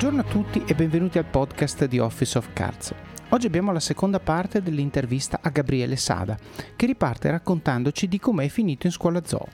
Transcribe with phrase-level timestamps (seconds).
[0.00, 2.94] Buongiorno a tutti e benvenuti al podcast di Office of Cards.
[3.28, 6.38] Oggi abbiamo la seconda parte dell'intervista a Gabriele Sada,
[6.74, 9.46] che riparte raccontandoci di com'è finito in scuola zoo.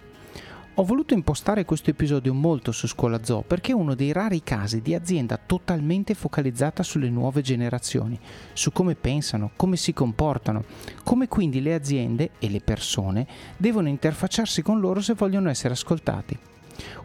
[0.74, 4.82] Ho voluto impostare questo episodio molto su scuola zoo perché è uno dei rari casi
[4.82, 8.16] di azienda totalmente focalizzata sulle nuove generazioni,
[8.52, 10.62] su come pensano, come si comportano,
[11.02, 16.38] come quindi le aziende e le persone devono interfacciarsi con loro se vogliono essere ascoltati.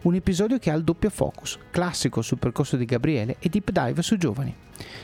[0.02, 4.02] Un episodio che ha il doppio focus, classico sul percorso di Gabriele e deep dive
[4.02, 4.54] su giovani.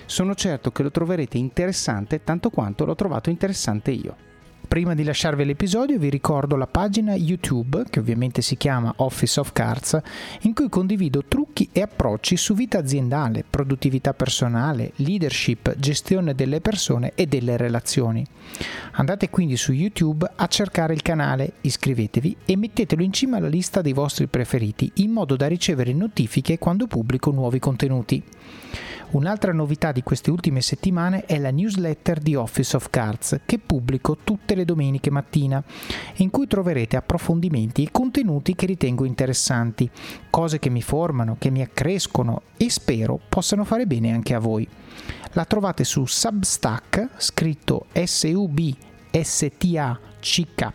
[0.07, 4.28] Sono certo che lo troverete interessante tanto quanto l'ho trovato interessante io.
[4.67, 9.53] Prima di lasciarvi l'episodio vi ricordo la pagina YouTube, che ovviamente si chiama Office of
[9.53, 9.99] Cards,
[10.43, 17.13] in cui condivido trucchi e approcci su vita aziendale, produttività personale, leadership, gestione delle persone
[17.15, 18.27] e delle relazioni.
[18.93, 23.81] Andate quindi su YouTube a cercare il canale, iscrivetevi e mettetelo in cima alla lista
[23.81, 28.23] dei vostri preferiti in modo da ricevere notifiche quando pubblico nuovi contenuti.
[29.11, 34.19] Un'altra novità di queste ultime settimane è la newsletter di Office of Cards che pubblico
[34.23, 35.65] tutte le domeniche mattina,
[36.17, 39.91] in cui troverete approfondimenti e contenuti che ritengo interessanti,
[40.29, 44.69] cose che mi formano, che mi accrescono e spero possano fare bene anche a voi.
[45.33, 49.17] La trovate su Substack, scritto S-U-B-S-T-A
[50.21, 50.73] CK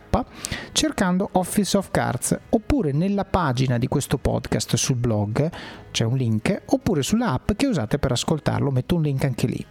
[0.72, 5.50] cercando Office of Cards oppure nella pagina di questo podcast sul blog
[5.90, 9.64] c'è un link oppure sulla app che usate per ascoltarlo metto un link anche lì.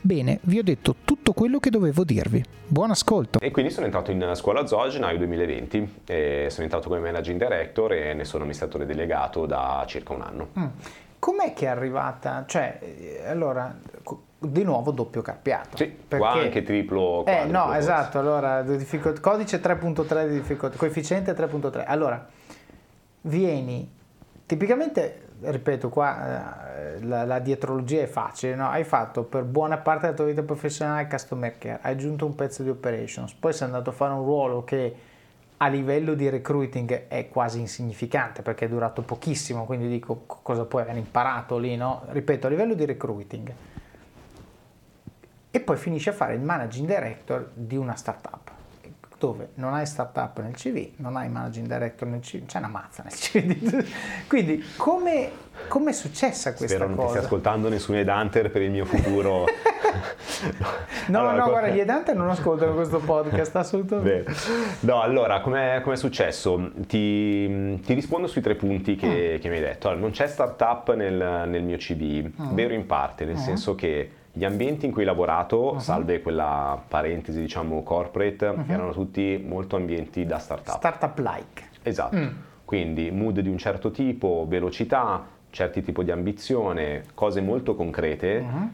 [0.00, 2.42] Bene vi ho detto tutto quello che dovevo dirvi.
[2.66, 3.40] Buon ascolto!
[3.40, 7.38] E quindi sono entrato in scuola zoo a gennaio 2020 e sono entrato come managing
[7.38, 10.48] director e ne sono amministratore delegato da circa un anno.
[10.58, 10.66] Mm.
[11.18, 12.44] com'è che è arrivata?
[12.46, 13.76] Cioè allora
[14.38, 15.76] di nuovo doppio carpiato.
[15.76, 16.16] Sì, perché...
[16.16, 17.24] qua anche triplo.
[17.26, 19.18] Eh no, esatto, allora difficol...
[19.20, 21.84] codice 3.3 di difficoltà, coefficiente 3.3.
[21.86, 22.26] Allora,
[23.22, 23.90] vieni,
[24.44, 28.68] tipicamente, ripeto qua, eh, la, la dietrologia è facile, no?
[28.68, 32.62] hai fatto per buona parte della tua vita professionale customer care, hai aggiunto un pezzo
[32.62, 34.94] di operations, poi sei andato a fare un ruolo che
[35.58, 40.82] a livello di recruiting è quasi insignificante perché è durato pochissimo, quindi dico cosa puoi
[40.82, 42.02] aver imparato lì, no?
[42.08, 43.52] Ripeto, a livello di recruiting
[45.66, 48.54] poi finisce a fare il managing director di una startup
[49.18, 53.02] dove non hai startup nel CV, non hai managing director nel CV, c'è una mazza
[53.02, 53.86] nel CV.
[54.28, 55.30] Quindi come,
[55.68, 56.94] come è successa questa Spero cosa?
[56.94, 59.46] Spero non ti stia ascoltando nessuno Hunter per il mio futuro.
[61.08, 61.50] no, allora, no, come...
[61.50, 64.34] guarda, gli Hunter non ascoltano questo podcast, assolutamente.
[64.80, 66.72] No, allora, come è successo?
[66.86, 69.40] Ti, ti, rispondo sui tre punti che, mm.
[69.40, 69.88] che mi hai detto.
[69.88, 72.54] Allora, non c'è startup nel, nel mio CV, mm.
[72.54, 73.38] vero in parte, nel mm.
[73.38, 75.78] senso che gli ambienti in cui ho lavorato, uh-huh.
[75.78, 78.64] salve quella parentesi diciamo corporate, uh-huh.
[78.66, 80.76] erano tutti molto ambienti da startup.
[80.76, 81.62] Startup-like.
[81.82, 82.28] Esatto, mm.
[82.66, 88.36] quindi mood di un certo tipo, velocità, certi tipi di ambizione, cose molto concrete.
[88.46, 88.70] Uh-huh.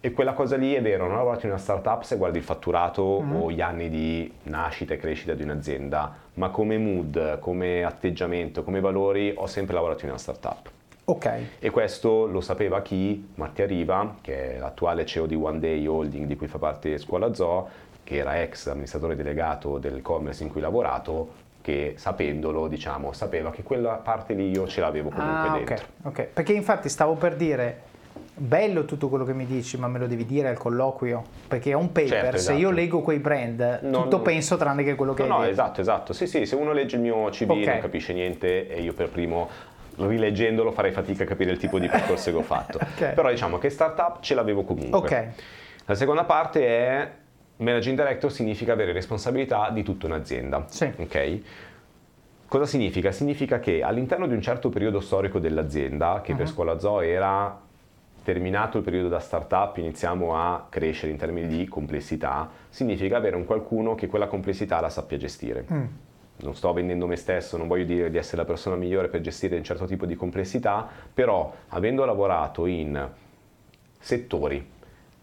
[0.00, 2.44] E quella cosa lì è vero, non ho lavorato in una startup se guardi il
[2.44, 8.62] fatturato o gli anni di nascita e crescita di un'azienda, ma come mood, come atteggiamento,
[8.62, 10.70] come valori ho sempre lavorato in una startup.
[11.08, 11.30] Ok.
[11.60, 13.28] E questo lo sapeva chi?
[13.36, 17.32] Mattia Riva, che è l'attuale CEO di One Day Holding di cui fa parte Scuola
[17.32, 17.68] Zoo,
[18.02, 23.52] che era ex amministratore delegato del commerce in cui ho lavorato, che sapendolo, diciamo, sapeva
[23.52, 25.86] che quella parte lì io ce l'avevo comunque ah, dentro.
[26.02, 27.82] Ok, perché infatti stavo per dire
[28.34, 31.74] bello tutto quello che mi dici, ma me lo devi dire al colloquio, perché è
[31.74, 32.56] un paper, certo, esatto.
[32.56, 35.40] se io leggo quei brand, non, tutto penso tranne che quello che no, hai No,
[35.44, 35.52] detto.
[35.52, 36.12] esatto, esatto.
[36.12, 37.64] Sì, sì, se uno legge il mio CV okay.
[37.64, 39.48] non capisce niente e io per primo
[39.96, 42.78] rileggendolo farei fatica a capire il tipo di percorso che ho fatto.
[42.94, 43.14] okay.
[43.14, 44.98] Però diciamo che startup ce l'avevo comunque.
[44.98, 45.28] Okay.
[45.86, 47.10] La seconda parte è
[47.58, 50.64] managing director significa avere responsabilità di tutta un'azienda.
[50.68, 50.92] Sì.
[50.96, 51.44] Okay?
[52.46, 53.10] Cosa significa?
[53.12, 56.38] Significa che all'interno di un certo periodo storico dell'azienda, che uh-huh.
[56.38, 57.64] per Scuola Zoo era
[58.22, 63.44] terminato il periodo da startup, iniziamo a crescere in termini di complessità, significa avere un
[63.44, 65.64] qualcuno che quella complessità la sappia gestire.
[65.72, 65.84] Mm
[66.38, 69.56] non sto vendendo me stesso, non voglio dire di essere la persona migliore per gestire
[69.56, 73.08] un certo tipo di complessità, però avendo lavorato in
[73.98, 74.74] settori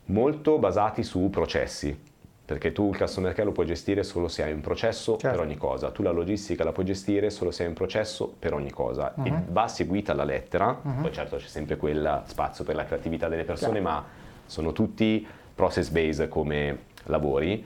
[0.06, 1.98] molto basati su processi,
[2.46, 5.38] perché tu il customer care lo puoi gestire solo se hai un processo certo.
[5.38, 8.54] per ogni cosa, tu la logistica la puoi gestire solo se hai un processo per
[8.54, 9.26] ogni cosa uh-huh.
[9.26, 9.44] e mhm.
[9.50, 11.02] va seguita alla lettera, uh-huh.
[11.02, 13.88] poi certo c'è sempre quel spazio per la creatività delle persone, certo.
[13.88, 14.06] ma
[14.46, 15.26] sono tutti
[15.56, 17.66] process based come lavori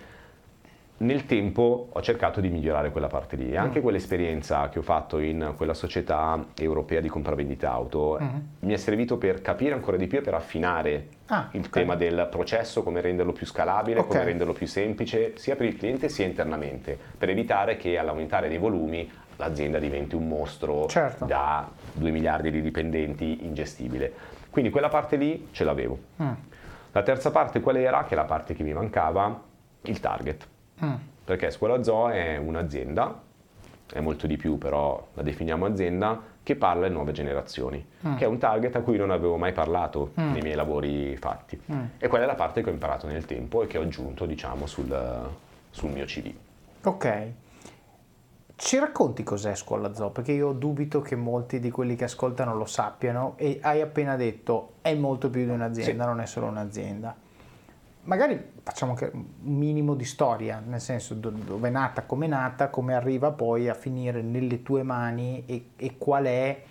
[1.00, 3.56] nel tempo ho cercato di migliorare quella parte lì.
[3.56, 3.82] Anche mm.
[3.84, 8.36] quell'esperienza che ho fatto in quella società europea di compravendita auto mm.
[8.62, 11.70] mi è servito per capire ancora di più e per affinare ah, il okay.
[11.84, 14.12] tema del processo, come renderlo più scalabile, okay.
[14.12, 18.58] come renderlo più semplice, sia per il cliente sia internamente, per evitare che all'aumentare dei
[18.58, 21.26] volumi l'azienda diventi un mostro certo.
[21.26, 24.12] da 2 miliardi di dipendenti ingestibile.
[24.50, 26.00] Quindi quella parte lì ce l'avevo.
[26.24, 26.32] Mm.
[26.92, 28.04] La terza parte qual era?
[28.04, 29.40] Che è la parte che mi mancava,
[29.84, 30.48] il target.
[30.84, 30.94] Mm.
[31.26, 33.22] Perché Scuola Zoo è un'azienda,
[33.92, 38.16] è molto di più però la definiamo azienda, che parla alle nuove generazioni, Mm.
[38.16, 40.32] che è un target a cui non avevo mai parlato Mm.
[40.32, 41.60] nei miei lavori fatti.
[41.72, 41.84] Mm.
[41.98, 44.66] E quella è la parte che ho imparato nel tempo e che ho aggiunto, diciamo,
[44.66, 45.30] sul,
[45.72, 46.34] sul mio CV.
[46.84, 47.32] Ok.
[48.56, 50.10] Ci racconti cos'è Scuola Zoo?
[50.10, 54.74] Perché io dubito che molti di quelli che ascoltano lo sappiano e hai appena detto
[54.82, 56.10] è molto più di un'azienda, Sì.
[56.10, 57.16] non è solo un'azienda.
[58.08, 62.30] Magari facciamo anche un minimo di storia, nel senso do- dove è nata, come è
[62.30, 66.64] nata, come arriva poi a finire nelle tue mani e, e qual, è,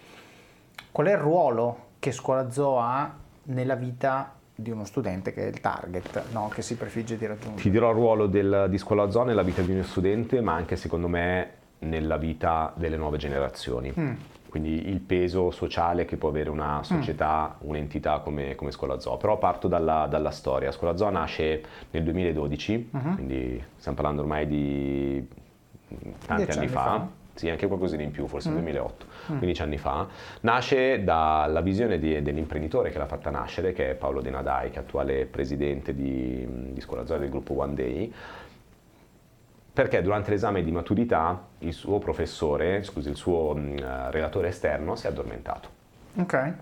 [0.91, 5.49] qual è il ruolo che Scuola Zoo ha nella vita di uno studente che è
[5.49, 6.49] il target, no?
[6.49, 7.61] che si prefigge di raggiungere.
[7.61, 10.77] Ti dirò il ruolo del- di Scuola Zoo nella vita di uno studente, ma anche
[10.77, 11.51] secondo me
[11.81, 13.93] nella vita delle nuove generazioni.
[13.99, 14.15] Mm.
[14.49, 19.17] Quindi il peso sociale che può avere una società, un'entità come, come Scuola Zoo.
[19.17, 20.71] Però parto dalla, dalla storia.
[20.73, 23.15] Scuola Zoo nasce nel 2012, Mhm.
[23.15, 25.29] quindi stiamo parlando ormai di
[26.27, 26.81] tanti anni anni fa.
[26.83, 27.09] fa.
[27.35, 28.53] Sì, anche qualcosina in più, forse Mm.
[28.55, 29.37] 2008, Mm.
[29.37, 30.07] 15 anni fa.
[30.41, 34.77] Nasce dalla visione di- dell'imprenditore che l'ha fatta nascere, che è Paolo De Nadai, che
[34.77, 38.11] è attuale presidente di, di Scuola Zoo del gruppo One Day,
[39.77, 44.97] perché durante l'esame di maturità il suo professore, scusi, il suo mh, eh, relatore esterno
[44.97, 45.69] si è addormentato.
[46.17, 46.53] Ok.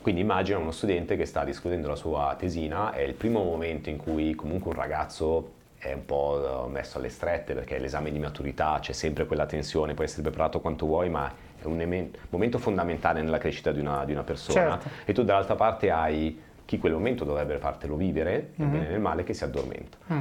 [0.00, 3.96] Quindi immagina uno studente che sta discutendo la sua tesina, è il primo momento in
[3.96, 8.20] cui comunque un ragazzo è un po' eh, messo alle strette perché è l'esame di
[8.20, 11.28] maturità, c'è sempre quella tensione, puoi essere preparato quanto vuoi, ma
[11.60, 14.78] è un emen- momento fondamentale nella crescita di una, di una persona.
[14.78, 14.88] Certo.
[15.06, 18.72] E tu dall'altra parte hai chi quel momento dovrebbe fartelo vivere, nel Mhm.
[18.72, 19.96] bene e nel male, che si addormenta.
[20.12, 20.20] Mm.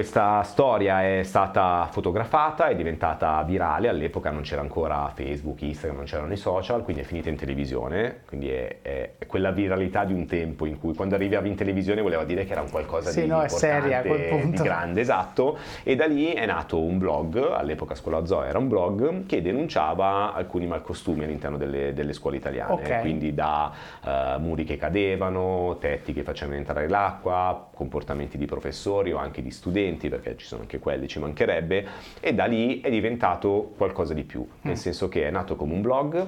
[0.00, 6.04] Questa storia è stata fotografata, è diventata virale, all'epoca non c'era ancora Facebook, Instagram, non
[6.04, 10.12] c'erano i social, quindi è finita in televisione, quindi è, è- è quella viralità di
[10.12, 13.22] un tempo in cui quando arrivavi in televisione voleva dire che era un qualcosa Sì,
[13.22, 14.60] di no, seria quel punto.
[14.62, 18.68] di grande, esatto, e da lì è nato un blog, all'epoca Scuola Zoo era un
[18.68, 23.00] blog, che denunciava alcuni malcostumi all'interno delle, delle scuole italiane, Ok.
[23.00, 23.72] quindi da
[24.04, 29.50] eh, muri che cadevano, tetti che facevano entrare l'acqua, comportamenti di professori o anche di
[29.50, 31.86] studenti, perché ci sono anche quelli, ci mancherebbe,
[32.20, 34.76] e da lì è diventato qualcosa di più, nel Mm.
[34.76, 36.26] senso che è nato come un blog,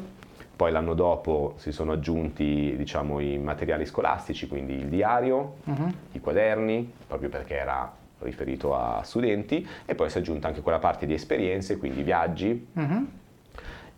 [0.54, 5.94] poi l'anno dopo si sono aggiunti diciamo, i materiali scolastici, quindi il diario, Mhm.
[6.12, 10.78] i quaderni, proprio perché era riferito a studenti, e poi si è aggiunta anche quella
[10.78, 13.08] parte di esperienze, quindi viaggi, Mhm.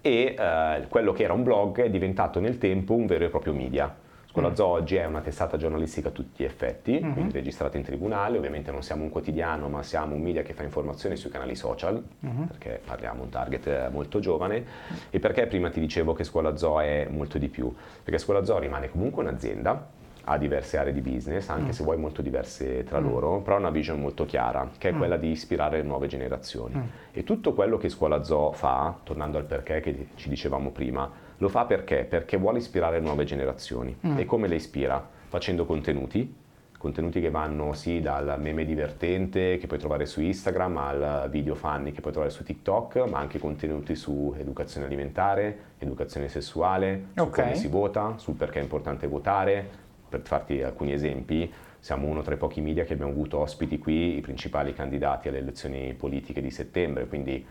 [0.03, 3.53] e eh, quello che era un blog è diventato nel tempo un vero e proprio
[3.53, 3.95] media.
[4.31, 4.55] Scuola Mm.
[4.55, 7.12] Zoo oggi è una testata giornalistica a tutti gli effetti, Mhm.
[7.15, 10.62] quindi registrata in tribunale, ovviamente non siamo un quotidiano ma siamo un media che fa
[10.62, 12.47] informazioni sui canali social, Mhm.
[12.47, 14.65] perché parliamo di un target eh, molto giovane
[15.11, 17.75] e perché prima ti dicevo che Scuola Zoo è molto di più,
[18.05, 19.88] perché Scuola Zoo rimane comunque un'azienda,
[20.23, 21.71] ha diverse aree di business, anche Mm.
[21.71, 23.05] se vuoi molto diverse tra Mm.
[23.11, 24.99] loro, però ha una vision molto chiara, che è Mm.
[24.99, 26.76] quella di ispirare le nuove generazioni.
[26.76, 26.83] Mm.
[27.11, 31.11] E tutto quello che Scuola Zoo fa, tornando al perché che ci dicevamo prima,
[31.41, 32.05] lo fa perché?
[32.05, 33.97] Perché vuole ispirare nuove generazioni.
[34.07, 34.19] Mm.
[34.19, 35.03] E come le ispira?
[35.29, 36.35] Facendo contenuti,
[36.77, 41.93] contenuti che vanno sì dal meme divertente che puoi trovare su Instagram al video funny
[41.93, 47.41] che puoi trovare su TikTok, ma anche contenuti su educazione alimentare, educazione sessuale, su Ok.
[47.41, 49.88] come si vota, sul perché è importante votare.
[50.11, 54.19] Per farti alcuni esempi, siamo uno tra i pochi media che abbiamo avuto ospiti qui,
[54.19, 57.47] i principali candidati alle elezioni politiche di settembre, quindi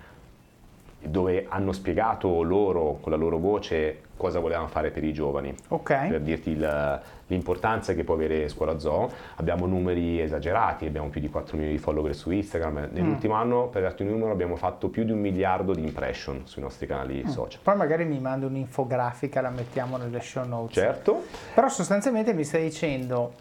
[1.01, 5.53] dove hanno spiegato loro con la loro voce cosa volevano fare per i giovani.
[5.70, 6.08] Ok.
[6.10, 11.29] Per dirti il- l'importanza che può avere Scuola Zoo, abbiamo numeri esagerati, abbiamo più di
[11.29, 12.89] 4 milioni di follower su Instagram.
[12.91, 16.62] Nell'ultimo anno, per darti un numero, abbiamo fatto più di un miliardo di impression sui
[16.62, 17.62] nostri canali social.
[17.63, 20.74] Poi magari mi mandi un'infografica, la mettiamo nelle show notes.
[20.75, 23.34] Certo, Però sostanzialmente mi stai dicendo,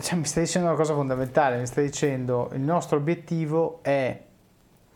[0.00, 4.18] cioè mi stai dicendo una cosa fondamentale, mi stai dicendo il nostro obiettivo è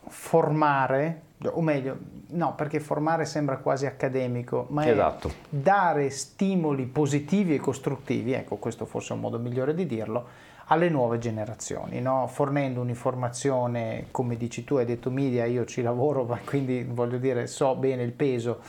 [0.08, 1.98] formare, o meglio,
[2.30, 5.30] no, perché formare sembra quasi accademico, ma è esatto.
[5.48, 10.26] dare stimoli positivi e costruttivi, ecco questo forse è un modo migliore di dirlo,
[10.70, 12.26] alle nuove generazioni, no?
[12.26, 17.46] fornendo un'informazione, come dici tu, hai detto media, io ci lavoro, ma quindi voglio dire,
[17.46, 18.60] so bene il peso,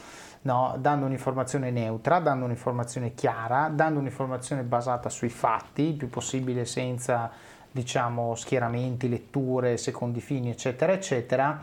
[0.44, 0.76] no?
[0.80, 7.30] dando un'informazione neutra, dando un'informazione chiara, dando un'informazione basata sui fatti, il più possibile senza
[7.72, 11.62] diciamo schieramenti, letture, secondi fini, eccetera, eccetera,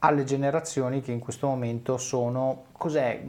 [0.00, 3.20] alle generazioni che in questo momento sono cos'è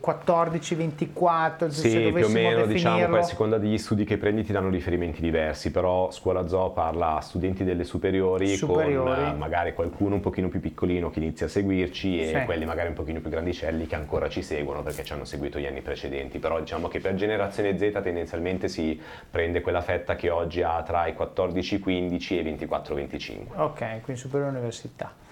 [0.00, 4.18] 14 24 mm, eh, sì più o meno diciamo poi a seconda degli studi che
[4.18, 9.22] prendi ti danno riferimenti diversi però scuola zoo parla a studenti delle superiori, superiori.
[9.26, 12.44] con magari qualcuno un pochino più piccolino che inizia a seguirci e sì.
[12.46, 15.66] quelli magari un pochino più grandicelli che ancora ci seguono perché ci hanno seguito gli
[15.66, 19.00] anni precedenti però diciamo che per generazione Z tendenzialmente si
[19.30, 23.78] prende quella fetta che oggi ha tra i 14 15 e i 24 25 ok
[24.00, 25.28] quindi superiore università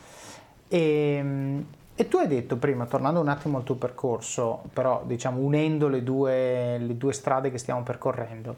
[0.69, 5.41] e, ehm, e, tu hai detto prima, tornando un attimo al tuo percorso, però diciamo
[5.41, 8.55] unendo le due, le due strade che stiamo percorrendo,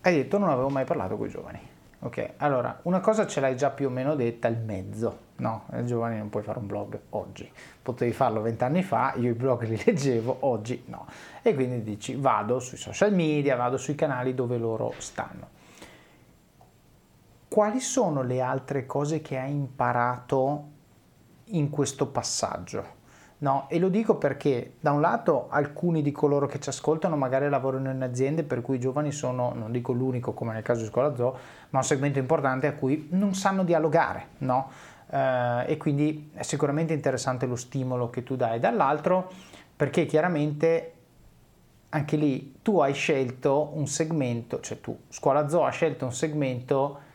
[0.00, 1.60] hai detto non avevo mai parlato con i giovani.
[2.00, 5.26] Ok, allora una cosa ce l'hai già più o meno detta, il mezzo.
[5.38, 7.50] No, ai giovani non puoi fare un blog oggi.
[7.82, 11.06] Potevi farlo vent'anni fa, io i blog li leggevo, oggi no.
[11.42, 15.56] E quindi dici vado sui social media, vado sui canali dove loro stanno.
[17.48, 20.76] Quali sono le altre cose che hai imparato
[21.50, 22.96] in questo passaggio.
[23.40, 27.48] No, e lo dico perché da un lato alcuni di coloro che ci ascoltano magari
[27.48, 30.88] lavorano in aziende per cui i giovani sono, non dico l'unico come nel caso di
[30.88, 31.36] Scuola Zoo,
[31.70, 34.70] ma un segmento importante a cui non sanno dialogare, no?
[35.08, 38.58] Eh, e quindi è sicuramente interessante lo stimolo che tu dai.
[38.58, 39.30] Dall'altro
[39.76, 40.94] perché chiaramente
[41.90, 47.06] anche lì tu hai scelto un segmento, cioè tu, Scuola Zoo ha scelto un segmento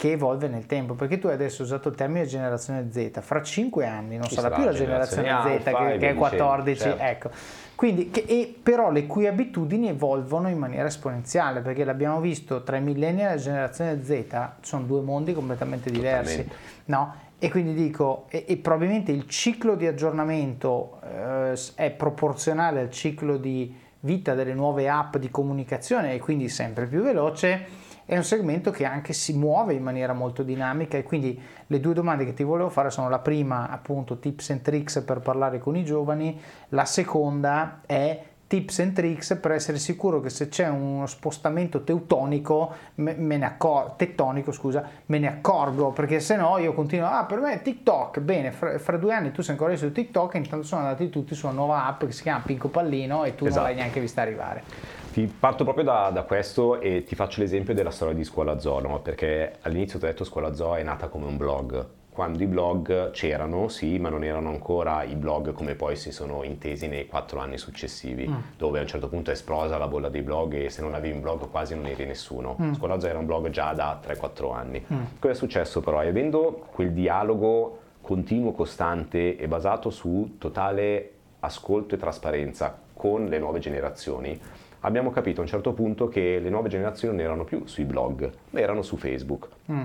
[0.00, 3.84] che evolve nel tempo, perché tu hai adesso usato il termine generazione Z, fra 5
[3.84, 7.02] anni non sarà, sarà più la generazione, generazione Z che, che, è 14, certo.
[7.02, 7.30] ecco.
[7.74, 12.78] Quindi, che, e, però le cui abitudini evolvono in maniera esponenziale, perché l'abbiamo visto tra
[12.78, 16.48] i millenni e la generazione Z, sono due mondi completamente diversi,
[16.86, 17.14] no?
[17.38, 23.36] E quindi dico, e, e, probabilmente il ciclo di aggiornamento eh, è proporzionale al ciclo
[23.36, 27.79] di vita delle nuove app di comunicazione e quindi sempre più veloce
[28.10, 31.94] è un segmento che anche si muove in maniera molto dinamica e quindi le due
[31.94, 35.76] domande che ti volevo fare sono la prima appunto tips and tricks per parlare con
[35.76, 36.36] i giovani,
[36.70, 42.74] la seconda è tips and tricks per essere sicuro che se c'è uno spostamento teutonico,
[42.96, 47.24] me, me ne accor- tettonico, scusa, me ne accorgo, perché se no io continuo, ah
[47.26, 50.38] per me è TikTok, bene, fra, fra, due anni tu sei ancora su TikTok e
[50.38, 53.44] intanto sono andati tutti su una nuova app che si chiama Pinco Pallino e tu
[53.44, 53.60] esatto.
[53.60, 54.99] non l'hai neanche vista arrivare.
[55.12, 58.80] Ti parto proprio da, da, questo e ti faccio l'esempio della storia di Scuola Zoo,
[58.80, 59.00] no?
[59.00, 63.10] perché all'inizio ti ho detto Scuola Zoo è nata come un blog, quando i blog
[63.12, 67.40] c'erano, sì, ma non erano ancora i blog come poi si sono intesi nei quattro
[67.40, 68.34] anni successivi, mm.
[68.56, 71.14] dove a un certo punto è esplosa la bolla dei blog e se non avevi
[71.14, 72.56] un blog quasi non eri nessuno.
[72.60, 72.74] Mm.
[72.74, 74.84] Scuola Zoo era un blog già da 3-4 anni.
[74.92, 75.02] Mm.
[75.18, 76.02] Cosa è successo però?
[76.02, 83.38] E avendo quel dialogo continuo, costante e basato su totale ascolto e trasparenza con le
[83.38, 84.38] nuove generazioni,
[84.80, 88.30] abbiamo capito a un certo punto che le nuove generazioni non erano più sui blog,
[88.50, 89.48] ma erano su Facebook.
[89.70, 89.82] Mm.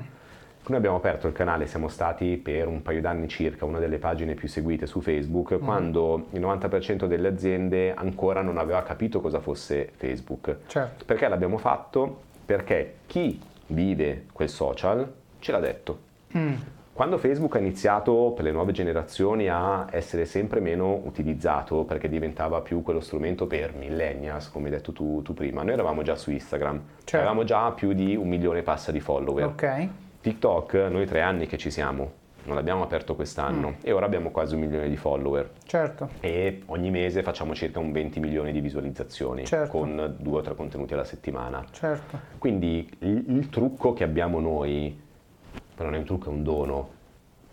[0.68, 4.34] Noi abbiamo aperto il canale, siamo stati per un paio d'anni circa una delle pagine
[4.34, 5.64] più seguite su Facebook, mm.
[5.64, 10.58] quando il 90% delle aziende ancora non aveva capito cosa fosse Facebook.
[10.68, 11.06] Certo.
[11.06, 12.22] Perché l'abbiamo fatto?
[12.46, 16.00] Perché chi vive quel social ce l'ha detto.
[16.36, 16.54] Mm.
[16.96, 22.62] Quando Facebook ha iniziato per le nuove generazioni a essere sempre meno utilizzato perché diventava
[22.62, 26.32] più quello strumento per millennials, come hai detto tu, tu prima, noi eravamo già su
[26.32, 27.18] Instagram, certo.
[27.18, 29.44] avevamo già più di un milione e passa di follower.
[29.44, 29.88] Ok.
[30.22, 32.14] TikTok, noi tre anni che ci siamo,
[32.46, 33.82] non l'abbiamo aperto quest'anno mm.
[33.82, 35.52] e ora abbiamo quasi un milione di follower.
[35.66, 36.12] Certo.
[36.22, 39.70] E ogni mese facciamo circa un 20 milioni di visualizzazioni certo.
[39.70, 41.62] con due o tre contenuti alla settimana.
[41.72, 42.18] Certo.
[42.38, 45.04] Quindi il, il trucco che abbiamo noi
[45.76, 46.90] però non è un trucco, è un dono,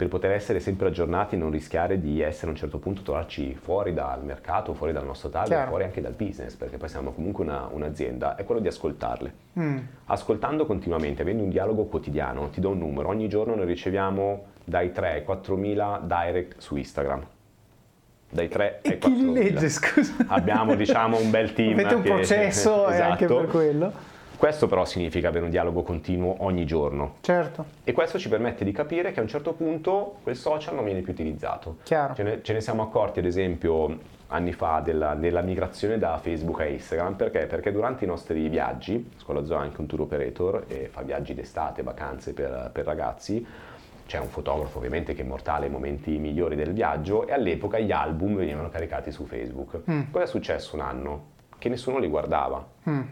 [0.02, 3.54] per poter essere sempre aggiornati e non rischiare di essere a un certo punto trovarci
[3.54, 7.44] fuori dal mercato, fuori dal nostro target, fuori anche dal business, perché poi siamo comunque
[7.44, 9.34] una, un'azienda, è quello di ascoltarle.
[9.60, 9.78] Mm.
[10.06, 14.90] Ascoltando continuamente, avendo un dialogo quotidiano, ti do un numero, ogni giorno ne riceviamo dai
[14.90, 17.26] 3 ai 4 mila direct su Instagram
[18.32, 20.14] dai 3 ai 4 chi li legge, scusa?
[20.26, 21.74] Abbiamo diciamo un bel team.
[21.74, 23.10] Avete un che, processo esatto.
[23.10, 23.92] anche per quello.
[24.42, 27.18] Questo però significa avere un dialogo continuo ogni giorno.
[27.20, 27.64] Certo.
[27.84, 31.00] E questo ci permette di capire che a un certo punto quel social non viene
[31.02, 31.76] più utilizzato.
[31.84, 32.14] Chiaro.
[32.14, 33.96] Ce ne, ce ne siamo accorti ad esempio
[34.26, 37.46] anni fa della, della, migrazione da Facebook a Instagram perché?
[37.46, 41.34] Perché durante i nostri viaggi, Scuola Zoo è anche un tour operator e fa viaggi
[41.34, 43.46] d'estate, vacanze per, per ragazzi,
[44.06, 47.92] c'è un fotografo ovviamente che è immortale i momenti migliori del viaggio e all'epoca gli
[47.92, 49.82] album venivano caricati su Facebook.
[49.88, 50.00] Mm.
[50.10, 51.26] Cosa è successo un anno?
[51.58, 52.66] Che nessuno li guardava.
[52.90, 53.02] Mm.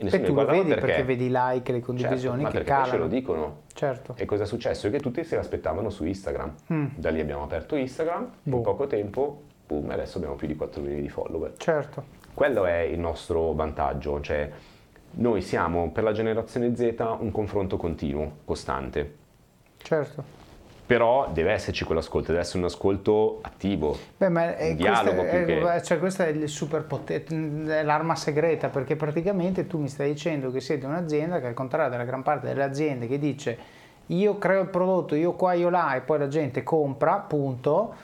[0.00, 2.86] E, e tu lo vedi perché, perché vedi i like, le condivisioni certo, che calano.
[2.88, 3.60] ce lo dicono.
[3.74, 4.14] Certo.
[4.16, 4.88] E cosa è successo?
[4.88, 6.54] Che tutti se l'aspettavano su Instagram.
[6.72, 6.86] Mm.
[6.96, 8.56] Da lì abbiamo aperto Instagram, boh.
[8.56, 11.54] in poco tempo, boom, adesso abbiamo più di 4 milioni di follower.
[11.58, 12.18] Certo.
[12.32, 14.50] Quello è il nostro vantaggio, cioè
[15.12, 19.16] noi siamo per la generazione Z un confronto continuo, costante.
[19.76, 20.39] Certo
[20.90, 25.44] però deve esserci quell'ascolto, deve essere un ascolto attivo, Beh, ma è, un dialogo è,
[25.44, 25.82] che...
[25.84, 30.60] cioè, questa è, il super è l'arma segreta, perché praticamente tu mi stai dicendo che
[30.60, 33.56] siete un'azienda che al contrario della gran parte delle aziende che dice
[34.06, 37.94] io creo il prodotto, io qua, io là e poi la gente compra, punto,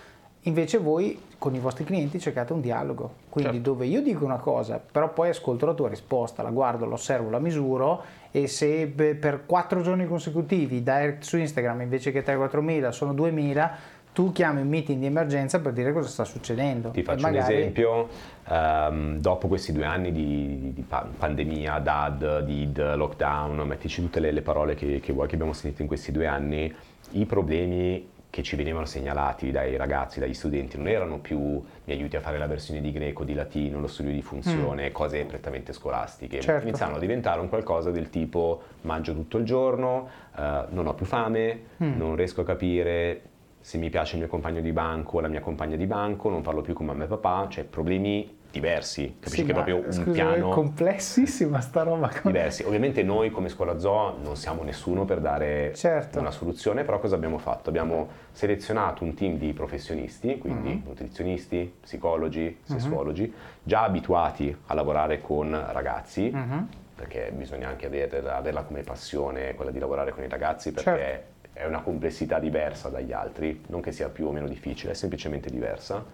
[0.43, 3.71] invece voi con i vostri clienti cercate un dialogo, quindi certo.
[3.71, 7.31] dove io dico una cosa, però poi ascolto la tua risposta, la guardo, la osservo,
[7.31, 12.91] la misuro e se per quattro giorni consecutivi direct su Instagram invece che 3-4 mila
[12.93, 16.89] sono 2000 tu chiami un meeting di emergenza per dire cosa sta succedendo.
[16.89, 17.53] Ti faccio magari...
[17.53, 18.09] un esempio,
[18.49, 24.41] um, dopo questi due anni di, di pandemia, DAD, DID, lockdown, mettici tutte le, le
[24.41, 26.75] parole che, che vuoi che abbiamo sentito in questi due anni,
[27.11, 32.17] i problemi che ci venivano segnalati dai ragazzi, dagli studenti, non erano più mi aiuti
[32.17, 34.93] a fare la versione di greco, di latino, lo studio di funzione, mm.
[34.93, 36.69] cose prettamente scolastiche, certo.
[36.69, 41.07] iniziano a diventare un qualcosa del tipo mangio tutto il giorno, uh, non ho più
[41.07, 41.97] fame, mm.
[41.97, 43.23] non riesco a capire
[43.59, 46.43] se mi piace il mio compagno di banco o la mia compagna di banco, non
[46.43, 49.93] parlo più con mamma e papà, cioè problemi diversi, capisci sì, che è proprio un
[49.93, 50.51] scusa, piano...
[50.51, 52.11] È complessissima sta roba.
[52.23, 52.63] Diversi.
[52.65, 56.19] Ovviamente noi come scuola zoo non siamo nessuno per dare certo.
[56.19, 57.69] una soluzione, però cosa abbiamo fatto?
[57.69, 60.89] Abbiamo selezionato un team di professionisti, quindi uh-huh.
[60.89, 62.77] nutrizionisti, psicologi, mhm.
[62.79, 63.61] sessuologi, uh-huh.
[63.63, 66.67] già abituati a lavorare con ragazzi, uh-huh.
[66.95, 70.91] perché bisogna anche averla, averla, come passione quella di lavorare con i ragazzi, perché...
[70.91, 71.35] Certo.
[71.57, 75.49] È una complessità diversa dagli altri, non che sia più o meno difficile, è semplicemente
[75.49, 76.05] diversa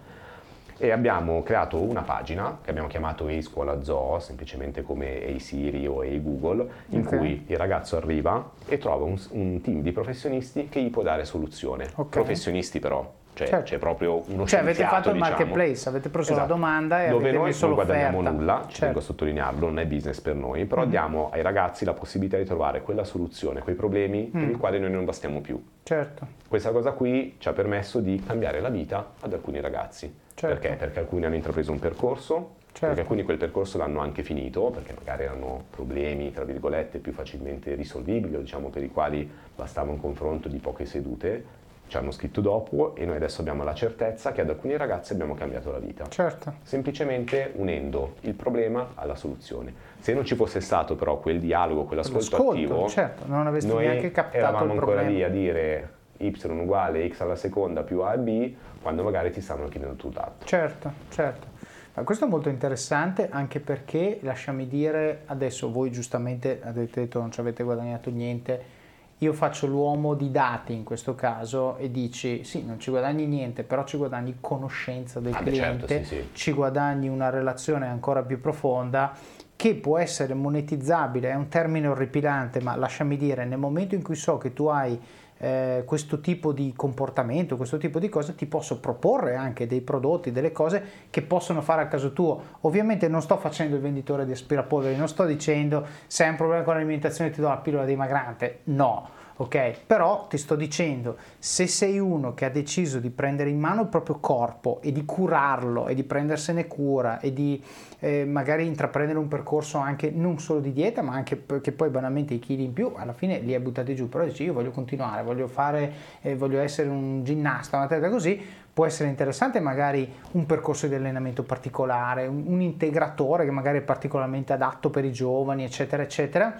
[0.83, 5.87] e abbiamo creato una pagina che abbiamo chiamato Ehi Scuola Zoo, semplicemente come Ehi Siri
[5.87, 7.17] o Ehi Google, in okay.
[7.17, 11.23] cui il ragazzo arriva e trova un, un, team di professionisti che gli può dare
[11.23, 11.85] soluzione.
[11.95, 12.09] Okay.
[12.09, 13.63] Professionisti però, cioè certo.
[13.65, 15.31] c'è proprio uno Cioè avete fatto il diciamo.
[15.31, 16.47] marketplace, avete preso esatto.
[16.47, 18.37] la domanda e Dove avete noi messo non guadagniamo l'offerta.
[18.37, 18.79] nulla, certo.
[18.79, 20.89] tengo a sottolinearlo, non è business per noi, però mm.
[20.89, 24.39] diamo ai ragazzi la possibilità di trovare quella soluzione, quei problemi mm.
[24.39, 25.61] per i quali noi non bastiamo più.
[25.83, 26.27] Certo.
[26.47, 30.21] Questa cosa qui ci ha permesso di cambiare la vita ad alcuni ragazzi.
[30.33, 30.59] Certo.
[30.59, 30.75] Perché?
[30.77, 32.87] Perché alcuni hanno intrapreso un percorso, certo.
[32.87, 37.75] perché alcuni quel percorso l'hanno anche finito, perché magari erano problemi, tra virgolette, più facilmente
[37.75, 42.41] risolvibili, o diciamo per i quali bastava un confronto di poche sedute, ci hanno scritto
[42.41, 46.07] dopo e noi adesso abbiamo la certezza che ad alcuni ragazzi abbiamo cambiato la vita.
[46.07, 46.53] Certo.
[46.63, 49.73] Semplicemente unendo il problema alla soluzione.
[49.99, 54.37] Se non ci fosse stato però quel dialogo, quell'ascolto attivo, certo, non avresti neanche captato
[54.37, 59.03] eravamo ancora lì a dire y uguale x alla seconda più a e b, quando
[59.03, 60.47] magari ti stanno chiedendo tutt'altro.
[60.47, 61.47] Certo, certo.
[61.95, 67.31] Ma questo è molto interessante anche perché, lasciami dire, adesso voi giustamente avete detto non
[67.31, 68.81] ci avete guadagnato niente,
[69.23, 73.63] io faccio l'uomo di dati in questo caso e dici sì, non ci guadagni niente,
[73.63, 76.29] però ci guadagni conoscenza del ah, cliente, certo, sì, sì.
[76.33, 79.13] ci guadagni una relazione ancora più profonda
[79.55, 84.15] che può essere monetizzabile, è un termine orripilante, ma lasciami dire, nel momento in cui
[84.15, 84.99] so che tu hai
[85.43, 90.31] eh, questo tipo di comportamento, questo tipo di cose, ti posso proporre anche dei prodotti,
[90.31, 92.41] delle cose che possono fare a caso tuo.
[92.61, 96.63] Ovviamente non sto facendo il venditore di aspirapolveri, non sto dicendo se hai un problema
[96.63, 99.85] con l'alimentazione ti do la pillola dimagrante, no ok?
[99.87, 103.87] Però ti sto dicendo, se sei uno che ha deciso di prendere in mano il
[103.87, 107.61] proprio corpo e di curarlo e di prendersene cura e di
[107.99, 112.33] eh, magari intraprendere un percorso anche non solo di dieta, ma anche perché poi banalmente
[112.33, 115.23] i chili in più alla fine li hai buttati giù, però dici io voglio continuare,
[115.23, 120.45] voglio fare, eh, voglio essere un ginnasta, una testa così, può essere interessante magari un
[120.45, 125.63] percorso di allenamento particolare, un, un integratore che magari è particolarmente adatto per i giovani,
[125.63, 126.59] eccetera, eccetera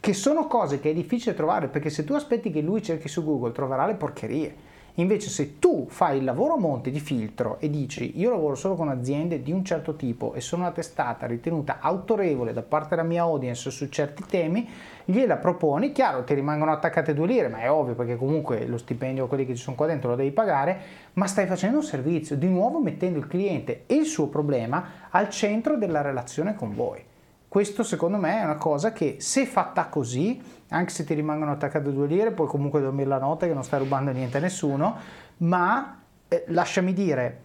[0.00, 3.22] che sono cose che è difficile trovare perché se tu aspetti che lui cerchi su
[3.22, 4.68] Google troverà le porcherie.
[4.94, 8.74] Invece se tu fai il lavoro a monte di filtro e dici io lavoro solo
[8.74, 13.06] con aziende di un certo tipo e sono una testata ritenuta autorevole da parte della
[13.06, 14.68] mia audience su certi temi,
[15.04, 19.26] gliela proponi, chiaro ti rimangono attaccate due lire, ma è ovvio perché comunque lo stipendio,
[19.26, 20.80] quelli che ci sono qua dentro lo devi pagare,
[21.12, 25.28] ma stai facendo un servizio, di nuovo mettendo il cliente e il suo problema al
[25.28, 27.08] centro della relazione con voi.
[27.50, 31.92] Questo secondo me è una cosa che se fatta così, anche se ti rimangono attaccate
[31.92, 34.96] due lire, puoi comunque dormire la notte che non stai rubando niente a nessuno,
[35.38, 37.40] ma eh, lasciami dire,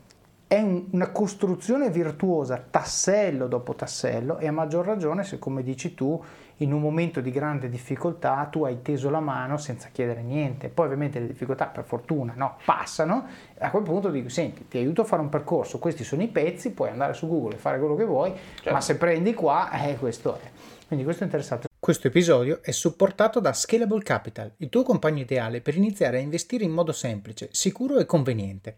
[0.46, 5.96] è un, una costruzione virtuosa tassello dopo tassello e a maggior ragione se come dici
[5.96, 6.24] tu
[6.58, 10.70] in un momento di grande difficoltà tu hai teso la mano senza chiedere niente.
[10.70, 13.26] Poi ovviamente le difficoltà per fortuna no, passano,
[13.58, 16.72] a quel punto dico senti ti aiuto a fare un percorso, questi sono i pezzi,
[16.72, 18.72] puoi andare su Google e fare quello che vuoi, certo.
[18.72, 20.52] ma se prendi qua, eh, questo è.
[20.88, 21.68] Quindi questo è interessante.
[21.80, 26.63] Questo episodio è supportato da Scalable Capital, il tuo compagno ideale per iniziare a investire
[26.63, 28.78] in modo semplice, sicuro e conveniente.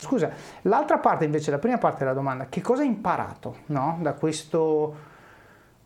[0.00, 0.30] Scusa,
[0.62, 3.98] l'altra parte invece, la prima parte della domanda, che cosa hai imparato no?
[4.00, 4.96] da, questo,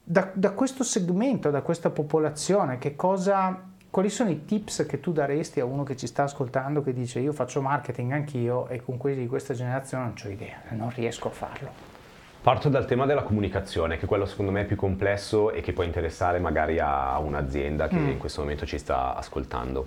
[0.04, 2.78] da, da, questo, segmento, da questa popolazione?
[2.94, 6.92] Cosa, quali sono i tips che tu daresti a uno che ci sta ascoltando che
[6.92, 10.90] dice io faccio marketing anch'io e con quelli di questa generazione non ho idea, non
[10.94, 11.92] riesco a farlo?
[12.40, 15.82] Parto dal tema della comunicazione, che è quello secondo me più complesso e che può
[15.82, 18.10] interessare magari a un'azienda che mm.
[18.10, 19.86] in questo momento ci sta ascoltando.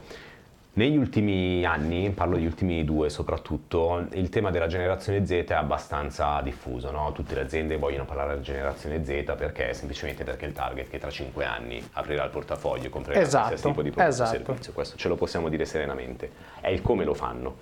[0.77, 6.39] Negli ultimi anni, parlo degli ultimi due soprattutto, il tema della generazione Z è abbastanza
[6.41, 7.11] diffuso, no?
[7.13, 11.09] tutte le aziende vogliono parlare della generazione Z perché semplicemente perché il target che tra
[11.09, 14.29] cinque anni aprirà il portafoglio e comprerà esatto, qualsiasi tipo di prodotto esatto.
[14.29, 16.29] o servizio, questo ce lo possiamo dire serenamente,
[16.61, 17.55] è il come lo fanno.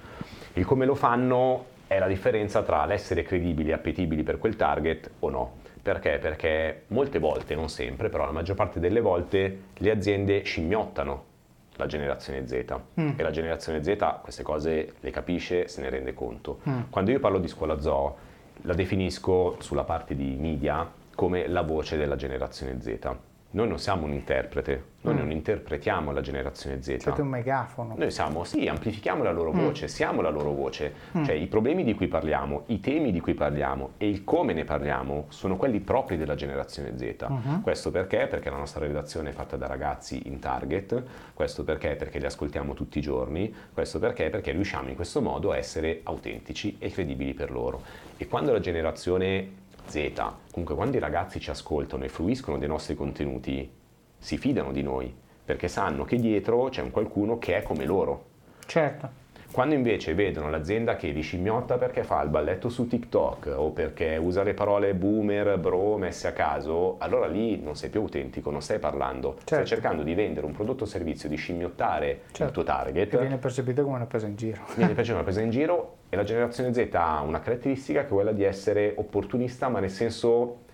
[0.51, 5.09] Il come lo fanno è la differenza tra l'essere credibili e appetibili per quel target
[5.19, 5.53] o no.
[5.81, 6.17] Perché?
[6.17, 11.33] Perché molte volte, non sempre, però la maggior parte delle volte le aziende scimmiottano
[11.75, 13.11] la generazione Z mm.
[13.15, 16.59] e la generazione Z queste cose le capisce, se ne rende conto.
[16.67, 16.81] Mm.
[16.89, 18.15] Quando io parlo di scuola zoo
[18.61, 23.15] la definisco sulla parte di media come la voce della generazione Z.
[23.55, 25.17] Noi non siamo un interprete, noi mm.
[25.17, 26.97] non interpretiamo la generazione Z.
[26.97, 27.95] Siete un megafono.
[27.95, 29.59] Noi siamo, sì, amplifichiamo la loro mm.
[29.59, 30.93] voce, siamo la loro voce.
[31.17, 31.23] Mm.
[31.23, 34.65] Cioè i problemi di cui parliamo, i temi di cui parliamo e il come ne
[34.65, 37.27] parliamo sono quelli propri della generazione Z.
[37.29, 37.61] Uh-huh.
[37.61, 38.27] Questo perché?
[38.27, 41.01] Perché la nostra redazione è fatta da ragazzi in target,
[41.33, 41.95] questo perché?
[41.95, 44.29] Perché li ascoltiamo tutti i giorni, questo perché?
[44.29, 47.81] Perché riusciamo in questo modo a essere autentici e credibili per loro.
[48.17, 50.13] E quando la generazione Z,
[50.51, 53.69] comunque quando i ragazzi ci ascoltano e fruiscono dei nostri contenuti,
[54.17, 58.25] si fidano di noi, perché sanno che dietro c'è un qualcuno che è come loro.
[58.65, 59.23] Certo.
[59.55, 64.17] Quando invece vedono l'azienda che li scimmiotta perché fa il balletto su TikTok o perché
[64.17, 68.61] usa le parole boomer, bro messe a caso, allora lì non sei più autentico, non
[68.61, 69.53] stai parlando, certo.
[69.53, 72.43] stai cercando di vendere un prodotto o servizio, di scimmiottare certo.
[72.43, 73.07] il tuo target.
[73.07, 74.61] Che viene percepito come una presa in giro.
[74.75, 78.07] Viene percepito come una presa in giro e la generazione Z ha una caratteristica che
[78.07, 80.64] è quella di essere opportunista, ma nel senso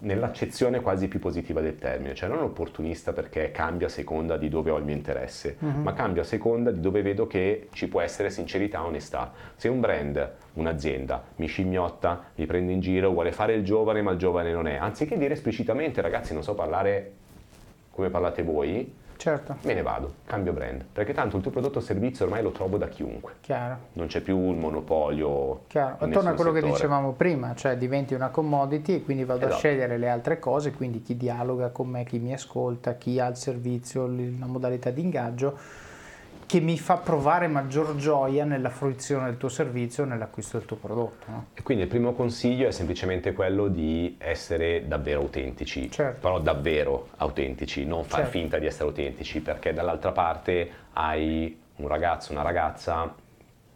[0.00, 4.70] nell'accezione quasi più positiva del termine, cioè non opportunista perché cambia a seconda di dove
[4.70, 5.80] ho il mio interesse, uh-huh.
[5.80, 9.32] ma cambia a seconda di dove vedo che ci può essere sincerità e onestà.
[9.56, 14.12] Se un brand, un'azienda, mi scimmiotta, mi prende in giro, vuole fare il giovane ma
[14.12, 17.12] il giovane non è, anziché dire esplicitamente ragazzi non so parlare
[17.90, 19.56] come parlate voi, certo.
[19.62, 22.78] me ne vado, cambio brand, perché tanto il tuo prodotto o servizio ormai lo trovo
[22.78, 23.34] da chiunque.
[23.40, 23.76] Chiaro.
[23.92, 25.64] Non c'è più un monopolio.
[25.66, 25.96] Chiaro.
[26.08, 26.60] Torna a quello settore.
[26.60, 29.54] che dicevamo prima, cioè diventi una commodity e quindi vado esatto.
[29.54, 33.26] a scegliere le altre cose, quindi chi dialoga con me, chi mi ascolta, chi ha
[33.26, 35.58] il servizio, la modalità di ingaggio
[36.48, 41.26] che mi fa provare maggior gioia nella fruizione del tuo servizio, nell'acquisto del tuo prodotto.
[41.26, 41.46] No?
[41.52, 46.20] E quindi il primo consiglio è semplicemente quello di essere davvero autentici, certo.
[46.20, 48.38] però davvero autentici, non far certo.
[48.38, 53.14] finta di essere autentici, perché dall'altra parte hai un ragazzo, una ragazza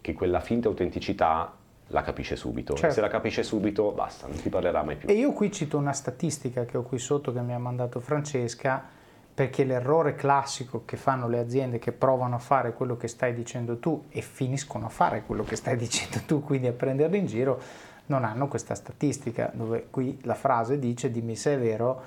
[0.00, 1.54] che quella finta autenticità
[1.88, 2.72] la capisce subito.
[2.72, 2.94] Certo.
[2.94, 5.10] Se la capisce subito, basta, non ti parlerà mai più.
[5.10, 9.00] E io qui cito una statistica che ho qui sotto che mi ha mandato Francesca
[9.34, 13.78] perché l'errore classico che fanno le aziende che provano a fare quello che stai dicendo
[13.78, 17.60] tu e finiscono a fare quello che stai dicendo tu, quindi a prenderli in giro,
[18.06, 22.02] non hanno questa statistica, dove qui la frase dice dimmi se è vero,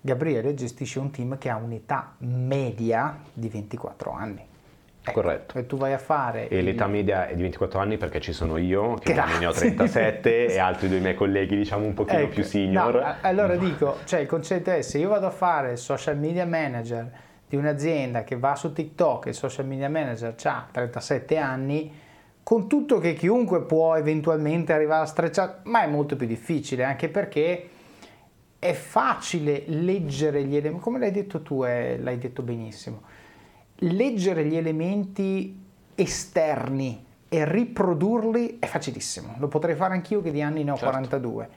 [0.00, 4.49] Gabriele gestisce un team che ha un'età media di 24 anni.
[5.02, 5.58] Ecco, Corretto.
[5.58, 6.48] E tu vai a fare...
[6.48, 10.46] E l'età media è di 24 anni perché ci sono io, che ne ho 37,
[10.52, 12.94] e altri due miei colleghi, diciamo, un pochino ecco, più senior.
[12.94, 16.44] No, allora dico, cioè il concetto è, se io vado a fare il social media
[16.44, 17.10] manager
[17.48, 21.92] di un'azienda che va su TikTok e il social media manager ha 37 anni,
[22.42, 27.08] con tutto che chiunque può eventualmente arrivare a strecciare, ma è molto più difficile, anche
[27.08, 27.68] perché
[28.58, 33.02] è facile leggere gli elementi, come l'hai detto tu, eh, l'hai detto benissimo
[33.80, 35.58] leggere gli elementi
[35.94, 39.36] esterni e riprodurli è facilissimo.
[39.38, 40.90] Lo potrei fare anch'io che di anni ne ho certo.
[40.90, 41.48] 42.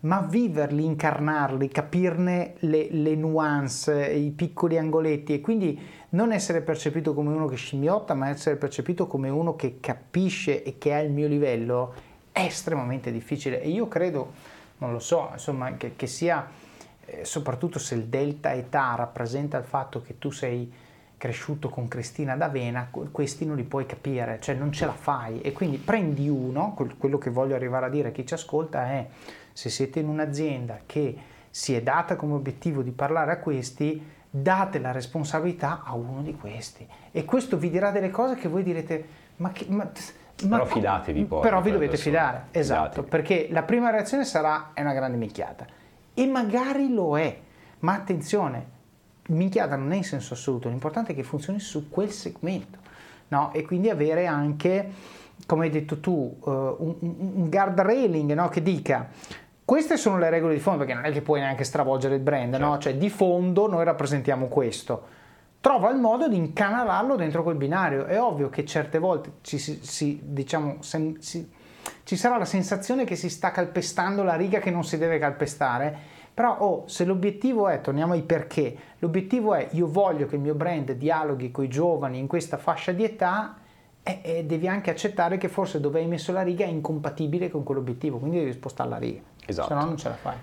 [0.00, 5.78] ma viverli, incarnarli, capirne le, le nuance, i piccoli angoletti e quindi
[6.10, 10.78] non essere percepito come uno che scimmiotta, ma essere percepito come uno che capisce e
[10.78, 11.94] che ha il mio livello
[12.30, 14.32] è estremamente difficile e io credo,
[14.78, 16.46] non lo so, insomma, che, che sia,
[17.04, 20.70] eh, soprattutto se il delta età rappresenta il fatto che tu sei
[21.26, 25.52] cresciuto con Cristina d'Avena, questi non li puoi capire, cioè non ce la fai e
[25.52, 29.08] quindi prendi uno, quello che voglio arrivare a dire a chi ci ascolta è
[29.52, 31.16] se siete in un'azienda che
[31.50, 36.36] si è data come obiettivo di parlare a questi, date la responsabilità a uno di
[36.36, 39.04] questi e questo vi dirà delle cose che voi direte
[39.38, 39.90] ma, che, ma
[40.44, 41.40] ma, però fidatevi poi.
[41.40, 42.16] Però vi dovete persone.
[42.16, 43.08] fidare, esatto, Fidatevi.
[43.08, 45.66] perché la prima reazione sarà è una grande minchiata.
[46.14, 47.36] E magari lo è,
[47.80, 48.74] ma attenzione,
[49.28, 52.78] minchiata non è in senso assoluto, l'importante è che funzioni su quel segmento,
[53.28, 53.52] no?
[53.52, 54.90] E quindi avere anche,
[55.46, 58.48] come hai detto tu, uh, un, un guard railing no?
[58.48, 59.08] che dica
[59.64, 62.52] queste sono le regole di fondo, perché non è che puoi neanche stravolgere il brand,
[62.52, 62.66] certo.
[62.66, 62.78] no?
[62.78, 65.14] Cioè di fondo noi rappresentiamo questo
[65.66, 68.04] trova il modo di incanalarlo dentro quel binario.
[68.04, 71.50] È ovvio che certe volte ci, si, diciamo, sen, si,
[72.04, 75.98] ci sarà la sensazione che si sta calpestando la riga che non si deve calpestare,
[76.36, 80.52] però oh, se l'obiettivo è, torniamo ai perché, l'obiettivo è io voglio che il mio
[80.52, 83.56] brand dialoghi con i giovani in questa fascia di età,
[84.02, 87.62] e, e devi anche accettare che forse dove hai messo la riga è incompatibile con
[87.62, 89.68] quell'obiettivo, quindi devi spostare la riga, esatto.
[89.68, 90.34] se no non ce la fai.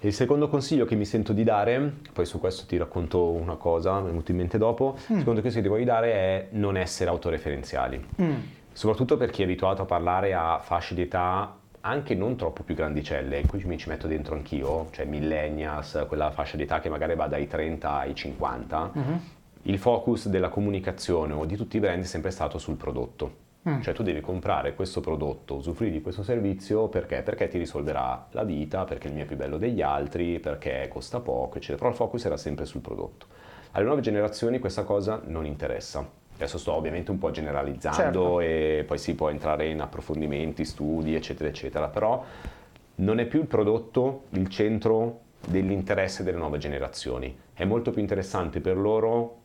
[0.00, 4.00] Il secondo consiglio che mi sento di dare, poi su questo ti racconto una cosa,
[4.00, 5.12] mi è venuto in mente dopo, mm.
[5.12, 8.06] il secondo consiglio che ti voglio dare è non essere autoreferenziali.
[8.22, 8.34] Mm.
[8.72, 12.74] Soprattutto per chi è abituato a parlare a fasce di età anche non troppo più
[12.74, 17.14] grandicelle, qui mi ci metto dentro anch'io, cioè millennials, quella fascia di età che magari
[17.14, 19.16] va dai 30 ai 50, mm-hmm.
[19.62, 23.40] il focus della comunicazione o di tutti i brand è sempre stato sul prodotto.
[23.68, 23.80] Mm.
[23.80, 27.22] Cioè tu devi comprare questo prodotto, usufruire di questo servizio perché?
[27.22, 31.20] Perché ti risolverà la vita, perché il mio è più bello degli altri, perché costa
[31.20, 31.78] poco, eccetera.
[31.78, 33.26] Però il focus era sempre sul prodotto.
[33.72, 36.04] Alle nuove generazioni questa cosa non interessa.
[36.42, 38.40] Adesso sto ovviamente un po' generalizzando certo.
[38.40, 42.24] e poi si può entrare in approfondimenti, studi, eccetera, eccetera, però
[42.96, 47.36] non è più il prodotto il centro dell'interesse delle nuove generazioni.
[47.54, 49.38] È molto più interessante per loro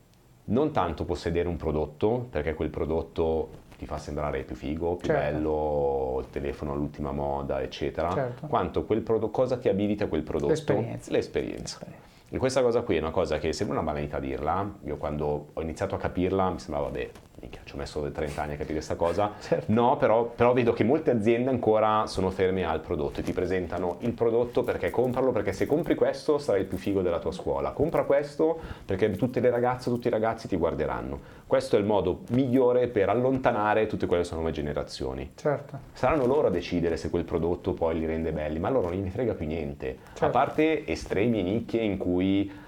[0.46, 5.32] non tanto possedere un prodotto, perché quel prodotto ti fa sembrare più figo, più certo.
[5.32, 8.46] bello, il telefono all'ultima moda, eccetera, certo.
[8.48, 10.50] quanto quel prodotto, cosa ti abilita quel prodotto?
[10.50, 11.12] L'esperienza.
[11.12, 11.78] L'esperienza.
[11.78, 12.16] L'esperienza.
[12.30, 15.62] E questa cosa qui è una cosa che sembra una banalità dirla, io quando ho
[15.62, 17.10] iniziato a capirla mi sembrava, vabbè,
[17.40, 19.32] minchia, ci ho messo 30 anni a capire questa cosa.
[19.48, 19.72] Certo.
[19.72, 23.96] No, però, però, vedo che molte aziende ancora sono ferme al prodotto e ti presentano
[24.00, 27.70] il prodotto perché compralo, perché se compri questo sarai il più figo della tua scuola.
[27.70, 31.36] Compra questo perché tutte le ragazze, tutti i ragazzi ti guarderanno.
[31.46, 35.30] Questo è il modo migliore per allontanare tutte quelle che sono nuove generazioni.
[35.34, 35.78] Certo.
[35.94, 39.08] Saranno loro a decidere se quel prodotto poi li rende belli, ma loro non gli
[39.08, 39.98] frega più niente.
[40.08, 40.24] Certo.
[40.26, 42.17] A parte estremi nicchie in cui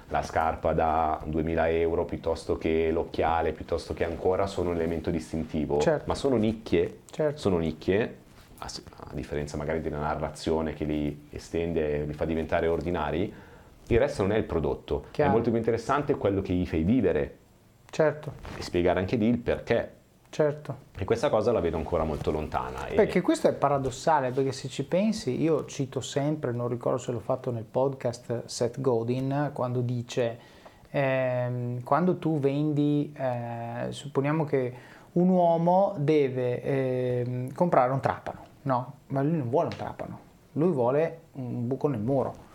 [0.09, 5.81] la scarpa da 2000 euro piuttosto che l'occhiale, piuttosto che ancora sono un elemento distintivo,
[5.81, 6.05] certo.
[6.07, 7.39] ma sono nicchie, certo.
[7.39, 8.17] sono nicchie,
[8.59, 13.33] a, a, differenza magari della narrazione che li estende e li fa diventare ordinari,
[13.87, 15.31] il resto non è il prodotto, Chiaro.
[15.31, 17.39] è molto più interessante quello che gli fai vivere
[17.91, 18.35] Certo.
[18.57, 19.99] E spiegare anche lì il perché.
[20.31, 20.77] Certo.
[20.97, 22.87] E questa cosa la vedo ancora molto lontana.
[22.95, 23.21] Perché e...
[23.21, 27.51] questo è paradossale, perché se ci pensi, io cito sempre, non ricordo se l'ho fatto
[27.51, 30.39] nel podcast, Seth Godin, quando dice,
[30.91, 34.75] ehm, quando tu vendi, eh, supponiamo che
[35.13, 38.95] un uomo deve eh, comprare un trapano, no?
[39.09, 40.19] Ma lui non vuole un trapano,
[40.53, 42.49] lui vuole un buco nel muro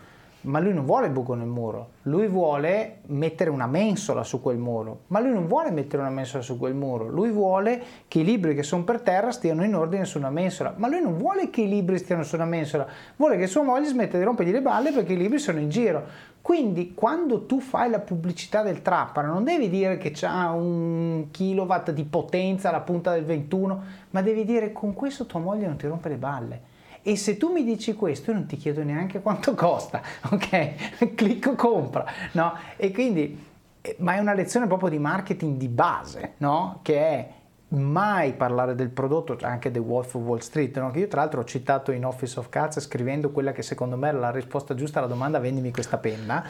[0.46, 4.58] ma lui non vuole il buco nel muro, lui vuole mettere una mensola su quel
[4.58, 8.24] muro, ma lui non vuole mettere una mensola su quel muro, lui vuole che i
[8.24, 11.50] libri che sono per terra stiano in ordine su una mensola, ma lui non vuole
[11.50, 14.62] che i libri stiano su una mensola, vuole che sua moglie smetta di rompergli le
[14.62, 16.34] balle perché i libri sono in giro.
[16.40, 21.90] Quindi quando tu fai la pubblicità del trapano non devi dire che c'ha un kilowatt
[21.90, 25.88] di potenza alla punta del 21, ma devi dire con questo tua moglie non ti
[25.88, 26.74] rompe le balle
[27.08, 31.14] e se tu mi dici questo, io non ti chiedo neanche quanto costa, ok?
[31.14, 32.52] Clicco compra, no?
[32.76, 33.46] E quindi,
[33.80, 36.80] eh, ma è una lezione proprio di marketing di base, no?
[36.82, 37.28] Che è
[37.68, 40.90] mai parlare del prodotto, cioè anche The Wolf of Wall Street, no?
[40.90, 44.08] che io tra l'altro ho citato in Office of Cards scrivendo quella che secondo me
[44.08, 46.44] era la risposta giusta alla domanda vendimi questa penna,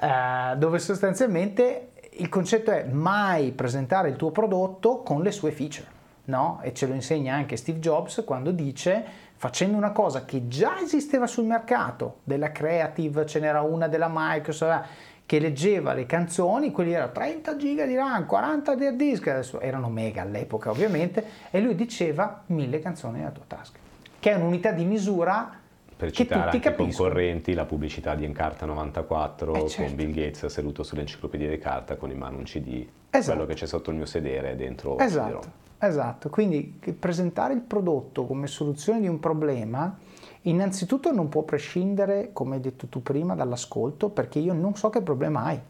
[0.00, 5.86] eh, dove sostanzialmente il concetto è mai presentare il tuo prodotto con le sue feature,
[6.26, 6.60] no?
[6.62, 11.26] E ce lo insegna anche Steve Jobs quando dice facendo una cosa che già esisteva
[11.26, 14.88] sul mercato, della Creative, ce n'era una della Microsoft,
[15.26, 19.60] che leggeva le canzoni, quelli erano 30 giga di RAM, 40 di hard disk, adesso
[19.60, 23.78] erano mega all'epoca ovviamente, e lui diceva 1000 canzoni nella tua tasca,
[24.18, 25.64] che è un'unità di misura
[25.96, 29.82] per citare anche i concorrenti, la pubblicità di Encarta 94 eh certo.
[29.82, 33.32] con Bill Gates seduto sull'enciclopedia di carta con in mano un CD, esatto.
[33.32, 36.28] quello che c'è sotto il mio sedere dentro Esatto, esatto.
[36.30, 39.98] Quindi presentare il prodotto come soluzione di un problema
[40.42, 45.02] innanzitutto non può prescindere, come hai detto tu prima, dall'ascolto, perché io non so che
[45.02, 45.60] problema hai,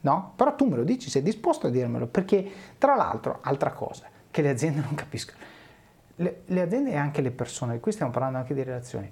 [0.00, 0.32] no?
[0.36, 4.42] Però tu me lo dici, sei disposto a dirmelo, perché tra l'altro, altra cosa, che
[4.42, 5.38] le aziende non capiscono,
[6.16, 9.10] le, le aziende e anche le persone, qui stiamo parlando anche di relazioni,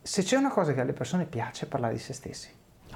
[0.00, 2.48] se c'è una cosa che alle persone piace è parlare di se stessi.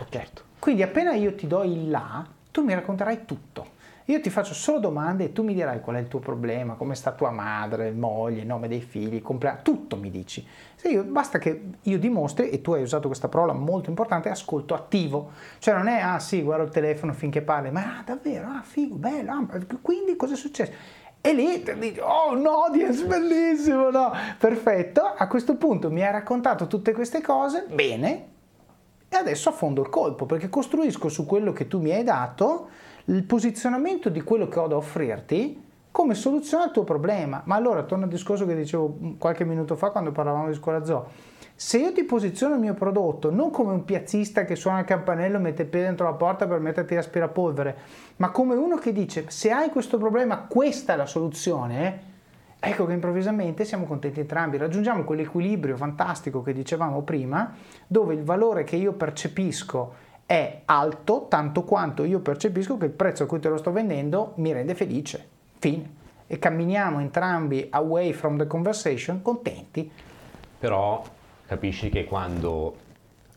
[0.09, 0.43] Certo.
[0.59, 3.75] Quindi appena io ti do il là, tu mi racconterai tutto.
[4.09, 6.95] Io ti faccio solo domande e tu mi dirai qual è il tuo problema, come
[6.95, 10.47] sta tua madre, moglie, nome dei figli, compleanno, tutto mi dici.
[10.85, 15.33] Io, basta che io dimostri, e tu hai usato questa parola molto importante, ascolto attivo.
[15.59, 18.95] Cioè non è, ah sì, guardo il telefono finché parli, ma ah, davvero, ah figo,
[18.95, 19.47] bello, ah,
[19.83, 20.73] quindi cosa è successo?
[21.21, 24.13] E lì dici, oh un audience bellissimo, no?
[24.39, 28.29] Perfetto, a questo punto mi hai raccontato tutte queste cose, bene,
[29.09, 32.69] e adesso affondo il colpo perché costruisco su quello che tu mi hai dato
[33.07, 37.43] il posizionamento di quello che ho da offrirti come soluzione al tuo problema.
[37.45, 41.35] Ma allora torno al discorso che dicevo qualche minuto fa quando parlavamo di scuola zoo
[41.59, 45.39] se io ti posiziono il mio prodotto non come un piazzista che suona il campanello,
[45.39, 47.77] mette il piede dentro la porta per metterti l'aspirapolvere,
[48.17, 52.01] ma come uno che dice se hai questo problema questa è la soluzione,
[52.61, 57.55] ecco che improvvisamente siamo contenti entrambi, raggiungiamo quell'equilibrio fantastico che dicevamo prima,
[57.87, 63.23] dove il valore che io percepisco è alto tanto quanto io percepisco che il prezzo
[63.23, 65.27] a cui te lo sto vendendo mi rende felice.
[65.59, 65.95] Fine.
[66.27, 69.89] E camminiamo entrambi away from the conversation contenti.
[70.59, 71.03] Però
[71.47, 72.75] capisci che quando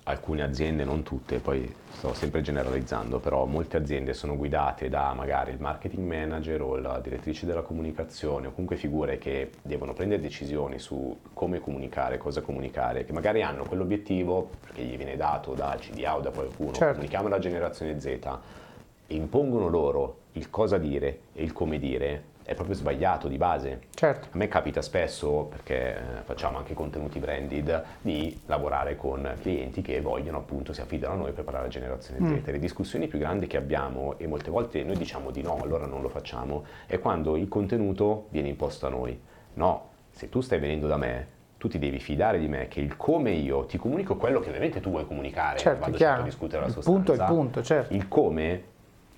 [0.09, 5.51] alcune aziende, non tutte, poi sto sempre generalizzando, però molte aziende sono guidate da magari
[5.51, 10.79] il marketing manager o la direttrice della comunicazione o comunque figure che devono prendere decisioni
[10.79, 16.15] su come comunicare, cosa comunicare, che magari hanno quell'obiettivo perché gli viene dato da CDA
[16.15, 16.93] o da qualcuno, certo.
[16.93, 22.55] comunichiamo alla generazione Z, e impongono loro il cosa dire e il come dire, è
[22.55, 23.81] proprio sbagliato di base.
[23.93, 24.29] Certo.
[24.31, 30.01] A me capita spesso, perché eh, facciamo anche contenuti branded, di lavorare con clienti che
[30.01, 32.43] vogliono appunto, si affidano a noi per parlare alla generazione mm.
[32.43, 32.47] Z.
[32.47, 36.01] Le discussioni più grandi che abbiamo, e molte volte noi diciamo di no, allora non
[36.01, 39.21] lo facciamo, è quando il contenuto viene imposto a noi.
[39.53, 41.27] No, se tu stai venendo da me,
[41.59, 44.79] tu ti devi fidare di me che il come io ti comunico quello che ovviamente
[44.79, 46.21] tu vuoi comunicare, certo, vado chiaro.
[46.21, 46.97] a discutere la il sostanza.
[46.97, 47.93] Punto è il punto, certo.
[47.93, 48.63] Il come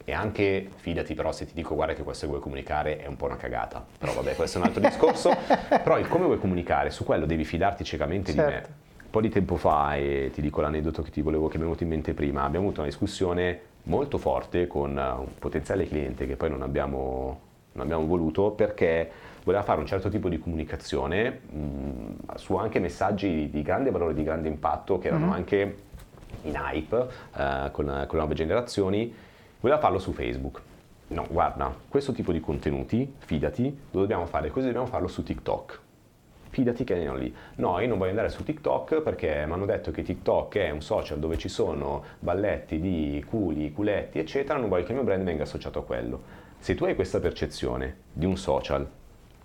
[0.03, 3.15] e anche, fidati però se ti dico guarda che questo che vuoi comunicare è un
[3.15, 5.35] po' una cagata, però vabbè questo è un altro discorso,
[5.69, 8.49] però il come vuoi comunicare, su quello devi fidarti ciecamente certo.
[8.49, 8.61] di me.
[8.61, 8.79] Certo.
[9.03, 11.65] Un po' di tempo fa, e ti dico l'aneddoto che ti volevo, che mi è
[11.65, 16.37] venuto in mente prima, abbiamo avuto una discussione molto forte con un potenziale cliente che
[16.37, 17.39] poi non abbiamo,
[17.73, 19.11] non abbiamo voluto perché
[19.43, 24.23] voleva fare un certo tipo di comunicazione mh, su anche messaggi di grande valore, di
[24.23, 25.35] grande impatto, che erano mm-hmm.
[25.35, 25.75] anche
[26.43, 29.13] in hype eh, con, con le nuove generazioni
[29.61, 30.61] voleva farlo su Facebook.
[31.07, 35.79] No, guarda, questo tipo di contenuti, fidati, lo dobbiamo fare così, dobbiamo farlo su TikTok.
[36.49, 37.33] Fidati che andiamo lì.
[37.55, 40.81] No, io non voglio andare su TikTok perché mi hanno detto che TikTok è un
[40.81, 45.23] social dove ci sono balletti di culi, culetti, eccetera, non voglio che il mio brand
[45.23, 46.39] venga associato a quello.
[46.59, 48.87] Se tu hai questa percezione di un social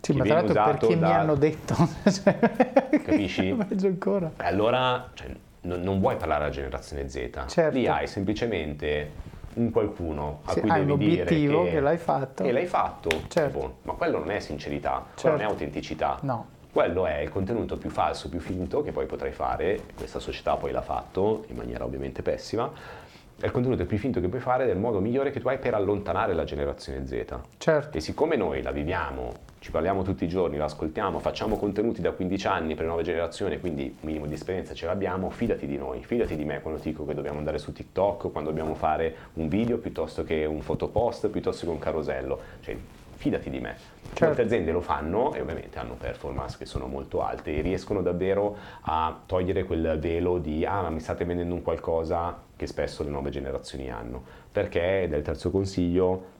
[0.00, 1.06] sì, ma tra l'altro perché da...
[1.06, 1.74] mi hanno detto,
[3.04, 3.56] capisci?
[3.66, 4.30] Peggio ancora.
[4.36, 5.28] Allora, cioè,
[5.62, 7.76] non, non, vuoi parlare alla generazione Z, certo.
[7.76, 9.10] lì hai semplicemente
[9.56, 12.44] un qualcuno a sì, cui devi dire che, che l'hai fatto.
[12.44, 13.08] Che l'hai fatto.
[13.28, 13.58] Certo.
[13.58, 15.20] Tipo, ma quello non è sincerità, certo.
[15.20, 16.18] quello non è autenticità.
[16.22, 16.54] No.
[16.72, 20.72] Quello è il contenuto più falso, più finto che poi potrai fare, questa società poi
[20.72, 22.70] l'ha fatto in maniera ovviamente pessima,
[23.38, 25.74] è il contenuto più finto che puoi fare del modo migliore che tu hai per
[25.74, 27.38] allontanare la generazione Z.
[27.56, 27.96] Certo.
[27.96, 29.32] E siccome noi la viviamo
[29.66, 33.02] ci parliamo tutti i giorni, lo ascoltiamo, facciamo contenuti da 15 anni per le nuove
[33.02, 36.78] generazioni, quindi un minimo di esperienza ce l'abbiamo, fidati di noi, fidati di me quando
[36.78, 40.60] ti dico che dobbiamo andare su TikTok, quando dobbiamo fare un video piuttosto che un
[40.60, 42.76] fotopost, piuttosto che un carosello, cioè
[43.16, 43.74] fidati di me.
[44.04, 44.26] Certo.
[44.26, 48.56] Molte aziende lo fanno e ovviamente hanno performance che sono molto alte e riescono davvero
[48.82, 53.10] a togliere quel velo di ah ma mi state vendendo un qualcosa che spesso le
[53.10, 54.22] nuove generazioni hanno.
[54.52, 56.34] Perché, del terzo consiglio,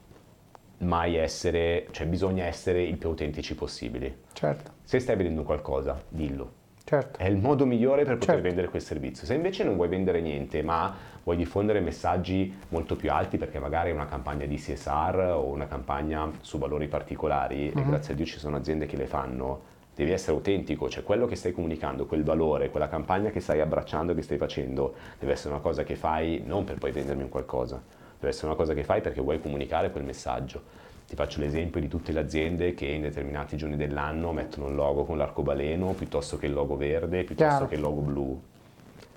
[0.79, 4.15] mai essere, cioè bisogna essere il più autentici possibili.
[4.33, 4.71] Certo.
[4.83, 6.65] Se stai vendendo qualcosa, dillo.
[6.83, 7.19] Certo.
[7.19, 8.43] È il modo migliore per poter certo.
[8.43, 9.25] vendere quel servizio.
[9.25, 13.89] Se invece non vuoi vendere niente, ma vuoi diffondere messaggi molto più alti perché magari
[13.89, 17.77] è una campagna di CSR o una campagna su valori particolari, mm-hmm.
[17.77, 17.89] e mhm.
[17.89, 21.35] grazie a Dio ci sono aziende che le fanno, devi essere autentico, cioè quello che
[21.35, 25.61] stai comunicando, quel valore, quella campagna che stai abbracciando, che stai facendo, deve essere una
[25.61, 27.81] cosa che fai non per poi vendermi un qualcosa,
[28.19, 30.85] deve essere una cosa che fai perché vuoi comunicare quel messaggio.
[31.07, 35.05] Ti faccio l'esempio di tutte le aziende che in determinati giorni dell'anno mettono il logo
[35.05, 37.67] con l'arcobaleno piuttosto che il logo verde, piuttosto Chiaro.
[37.67, 38.41] che il logo blu.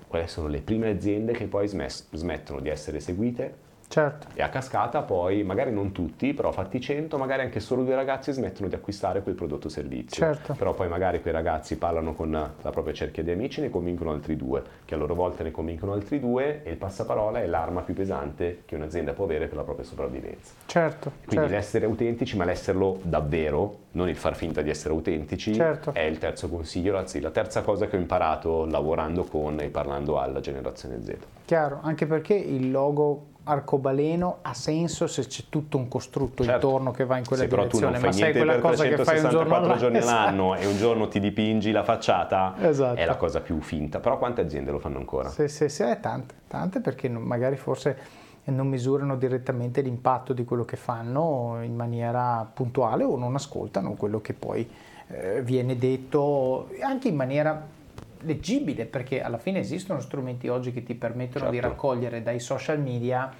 [0.07, 4.27] Quelle sono le prime aziende che poi smettono di essere seguite Certo.
[4.33, 8.31] e a cascata poi, magari non tutti, però fatti 100, magari anche solo due ragazzi
[8.31, 10.25] smettono di acquistare quel prodotto o servizio.
[10.25, 10.53] Certo.
[10.53, 14.11] Però poi magari quei ragazzi parlano con la propria cerchia di amici e ne convincono
[14.11, 17.81] altri due, che a loro volta ne convincono altri due e il passaparola è l'arma
[17.81, 20.53] più pesante che un'azienda può avere per la propria sopravvivenza.
[20.65, 21.11] Certo.
[21.25, 21.51] Quindi certo.
[21.53, 25.93] l'essere autentici, ma l'esserlo davvero, non il far finta di essere autentici, Certo.
[25.93, 30.19] è il terzo consiglio, anzi la terza cosa che ho imparato lavorando con e parlando
[30.19, 31.17] alla generazione Z.
[31.45, 36.67] Chiaro, anche perché il logo arcobaleno ha senso se c'è tutto un costrutto Certo.
[36.67, 38.83] intorno che va in quella Se tu direzione, non fai ma sai niente quella cosa
[38.83, 40.17] che fai un giorno 364 alla- giorni Esatto.
[40.21, 42.99] all'anno e un giorno ti dipingi la facciata, Esatto.
[42.99, 43.99] è la cosa più finta.
[43.99, 45.29] Però quante aziende lo fanno ancora?
[45.29, 50.43] Sì, sì, sì, eh, tante, tante perché non- magari forse non misurano direttamente l'impatto di
[50.43, 54.67] quello che fanno in maniera puntuale o non ascoltano quello che poi
[55.07, 57.79] eh, viene detto anche in maniera
[58.21, 61.69] leggibile perché alla fine esistono strumenti oggi che ti permettono di Certo.
[61.69, 63.31] raccogliere dai social media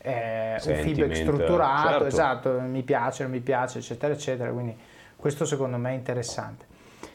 [0.00, 2.06] eh, un feedback strutturato, certo.
[2.06, 4.76] esatto, mi piace, non mi piace, eccetera, eccetera, quindi
[5.16, 6.66] questo secondo me è interessante.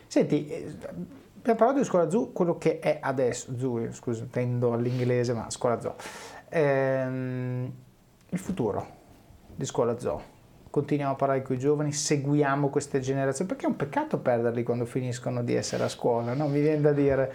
[0.08, 0.76] Senti, eh,
[1.40, 5.80] abbiamo parlato di scuola Zoo, quello che è adesso, Zoo, scusa, tendo all'inglese, ma scuola
[5.80, 5.96] Zoo.
[6.50, 7.72] Ehm,
[8.30, 8.88] il futuro
[9.56, 10.33] di scuola Zoo.
[10.74, 14.86] Continuiamo a parlare con i giovani, seguiamo queste generazioni, perché è un peccato perderli quando
[14.86, 16.48] finiscono di essere a scuola, no?
[16.48, 17.32] Mi viene da dire,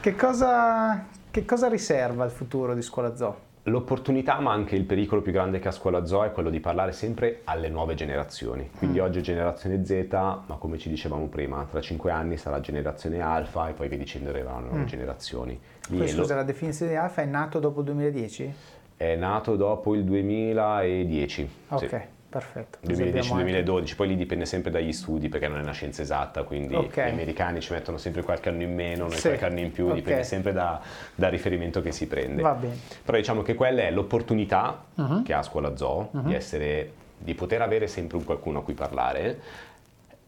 [0.00, 3.36] che cosa, che cosa riserva il futuro di scuola Zoo?
[3.64, 6.92] L'opportunità, ma anche il pericolo più grande che ha Scuola Zoo è quello di parlare
[6.92, 8.70] sempre alle nuove generazioni.
[8.74, 13.20] Quindi oggi è generazione Z, ma come ci dicevamo prima, tra cinque anni sarà generazione
[13.20, 15.60] Alfa e poi via dicendo arriveranno nuove generazioni.
[15.88, 18.54] Lì Poi, è lo- scusa, la definizione di alfa è nato dopo il 2010?
[18.98, 21.48] è nato dopo il 2010.
[21.68, 22.00] Ok, sì.
[22.28, 22.78] Perfetto.
[22.84, 26.02] Così abbiamo anche- 2010-2012, poi lì dipende sempre dagli studi perché non è una scienza
[26.02, 26.96] esatta, quindi Ok.
[26.96, 29.86] gli americani ci mettono sempre qualche anno in meno, noi Sì, qualche anno in più,
[29.86, 29.94] ok.
[29.94, 30.80] dipende sempre da-
[31.14, 32.42] dal riferimento che si prende.
[32.42, 32.76] Va bene.
[33.04, 35.22] Però diciamo che quella è l'opportunità Mhm.
[35.22, 39.40] che ha Scuola Zoo di, essere, di poter avere sempre un qualcuno a cui parlare.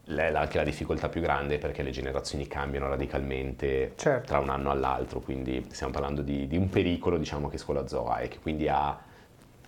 [0.03, 4.25] È anche la difficoltà più grande perché le generazioni cambiano radicalmente Certo.
[4.27, 8.07] tra un anno all'altro, quindi stiamo parlando di, di un pericolo diciamo, che Scuola Zoo
[8.09, 8.99] ha e che quindi ha,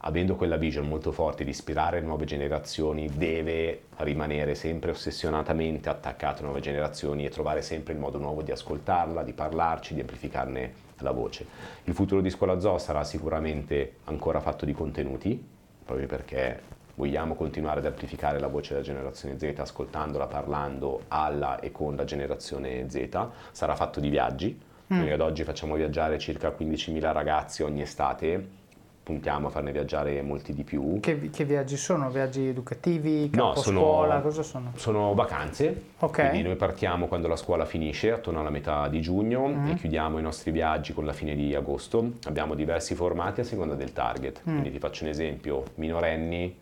[0.05, 6.45] avendo quella vision molto forte di ispirare nuove generazioni, deve rimanere sempre ossessionatamente attaccato a
[6.45, 11.11] nuove generazioni e trovare sempre il modo nuovo di ascoltarla, di parlarci, di amplificarne la
[11.11, 11.45] voce.
[11.85, 15.41] Il futuro di Scuola Zoo sarà sicuramente ancora fatto di contenuti,
[15.85, 16.61] proprio perché
[16.95, 22.03] vogliamo continuare ad amplificare la voce della generazione Z ascoltandola, parlando alla e con la
[22.03, 23.27] generazione Z.
[23.51, 28.61] Sarà fatto di viaggi, noi ad oggi facciamo viaggiare circa 15.000 ragazzi ogni estate,
[29.03, 30.99] puntiamo a farne viaggiare molti di più.
[31.01, 32.09] Che, che viaggi sono?
[32.09, 34.71] Viaggi educativi, No, campo sono- scuola, cosa sono?
[34.75, 36.29] Sono vacanze, Ok.
[36.29, 39.67] quindi noi partiamo quando la scuola finisce, attorno alla metà di giugno, Mm.
[39.71, 42.13] e chiudiamo i nostri viaggi con la fine di agosto.
[42.27, 44.51] Abbiamo diversi formati a seconda del target, Mm.
[44.51, 46.55] quindi ti faccio un esempio, minorenni,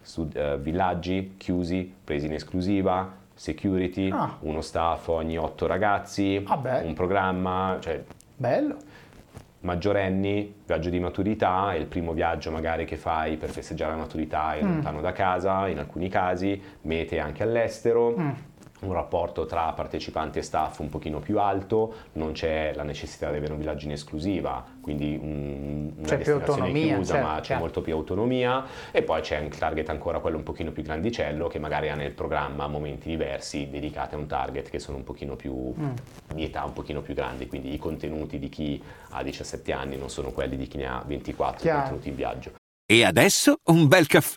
[0.00, 4.36] stud- eh, villaggi chiusi, presi in esclusiva, security, Ah.
[4.40, 8.02] uno staff ogni otto ragazzi, Ah, un programma, cioè
[8.36, 8.76] Bello.
[9.60, 14.54] Maggiorenni, viaggio di maturità, è il primo viaggio magari che fai per festeggiare la maturità
[14.54, 14.66] è Mm.
[14.66, 18.30] lontano da casa, in alcuni casi, mete anche all'estero, Mm.
[18.80, 23.36] Un rapporto tra partecipanti e staff un pochino più alto, non c'è la necessità di
[23.36, 27.34] avere un viaggio in esclusiva, quindi un- una C'è più destinazione autonomia, chiusa, certo, ma
[27.36, 27.60] c'è chiaro.
[27.62, 31.58] molto più autonomia e poi c'è un target ancora quello un pochino più grandicello che
[31.58, 35.56] magari ha nel programma momenti diversi dedicati a un target che sono un pochino più
[35.78, 35.90] Mm.
[36.34, 40.08] di età un pochino più grandi, quindi i contenuti di chi ha 17 anni non
[40.10, 41.78] sono quelli di chi ne ha 24 Chiaro.
[41.80, 42.52] contenuti in viaggio.
[42.90, 44.36] E adesso un bel caffè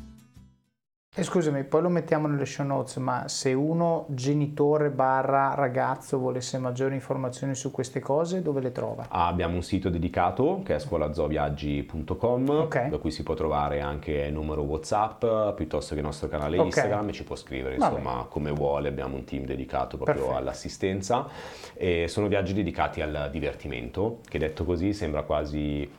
[1.13, 6.57] E scusami, poi lo mettiamo nelle show notes, ma se uno genitore barra ragazzo volesse
[6.57, 9.07] maggiori informazioni su queste cose, dove le trova?
[9.09, 12.87] Ah, Abbiamo un sito dedicato che è scuolazoviaggi.com Ok.
[12.87, 16.67] da cui si può trovare anche il numero Whatsapp piuttosto che il nostro canale Ok.
[16.67, 20.39] Instagram e ci può scrivere insomma come vuole, abbiamo un team dedicato proprio Perfetto.
[20.39, 21.27] all'assistenza
[21.73, 25.91] e sono viaggi dedicati al divertimento che detto così sembra quasi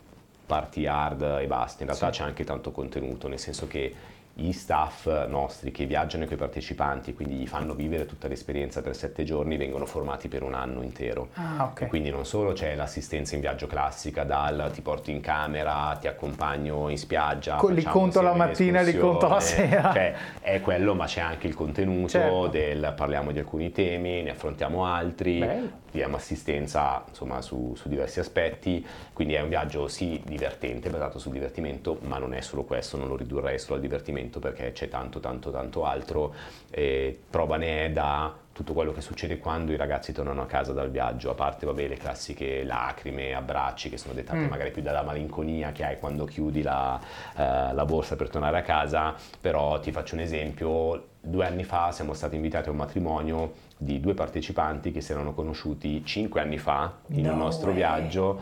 [0.46, 2.18] party hard e basta, in realtà Sì.
[2.20, 3.94] c'è anche tanto contenuto, nel senso che
[4.35, 8.80] gli staff nostri che viaggiano con i partecipanti e quindi gli fanno vivere tutta l'esperienza
[8.80, 11.28] per sette giorni vengono formati per un anno intero.
[11.35, 11.89] Ah, okay.
[11.89, 16.89] Quindi non solo c'è l'assistenza in viaggio classica, dal ti porto in camera, ti accompagno
[16.89, 17.57] in spiaggia.
[17.57, 19.93] Con, li conto la mattina, li conto la sera.
[19.93, 22.47] Cioè, è quello, ma c'è anche il contenuto certo.
[22.49, 25.82] del parliamo di alcuni temi, ne affrontiamo altri, Bello.
[25.93, 28.84] Diamo assistenza insomma, su, su diversi aspetti.
[29.12, 33.09] Quindi è un viaggio sì divertente, basato sul divertimento, ma non è solo questo, non
[33.09, 36.34] lo ridurrei solo al divertimento perché c'è tanto tanto tanto altro,
[36.70, 40.72] eh, prova ne è da tutto quello che succede quando i ragazzi tornano a casa
[40.72, 44.49] dal viaggio, a parte vabbè, le classiche lacrime, abbracci che sono dettate mm.
[44.49, 47.01] magari più dalla malinconia che hai quando chiudi la,
[47.36, 51.92] eh, la, borsa per tornare a casa, però ti faccio un esempio, due anni fa
[51.92, 56.58] siamo stati invitati a un matrimonio di due partecipanti che si erano conosciuti cinque anni
[56.58, 57.76] fa in no un nostro way.
[57.76, 58.40] viaggio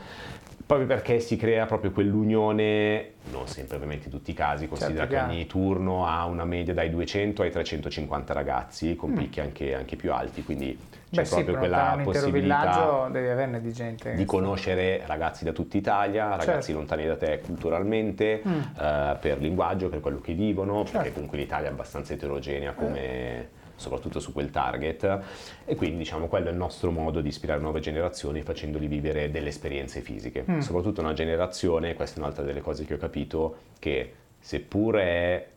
[0.71, 5.27] proprio perché si crea proprio quell'unione, non sempre ovviamente in tutti i casi, considera certo,
[5.27, 9.17] che ogni turno ha una media dai 200 ai 350 ragazzi, con mm.
[9.17, 10.79] picchi anche, anche, più alti, quindi
[11.11, 14.15] c'è Beh, proprio sì, quella possibilità devi averne di gente.
[14.15, 16.73] Di conoscere ragazzi da tutta Italia, ragazzi certo.
[16.75, 18.61] lontani da te culturalmente, mm.
[18.81, 20.99] eh, per linguaggio, per quello che vivono, certo.
[20.99, 23.01] perché comunque l'Italia è abbastanza eterogenea come...
[23.01, 25.21] Eh soprattutto su quel target
[25.65, 29.49] e quindi diciamo quello è il nostro modo di ispirare nuove generazioni facendoli vivere delle
[29.49, 30.59] esperienze fisiche, mm.
[30.59, 35.49] soprattutto una generazione, questa è un'altra delle cose che ho capito, che seppure è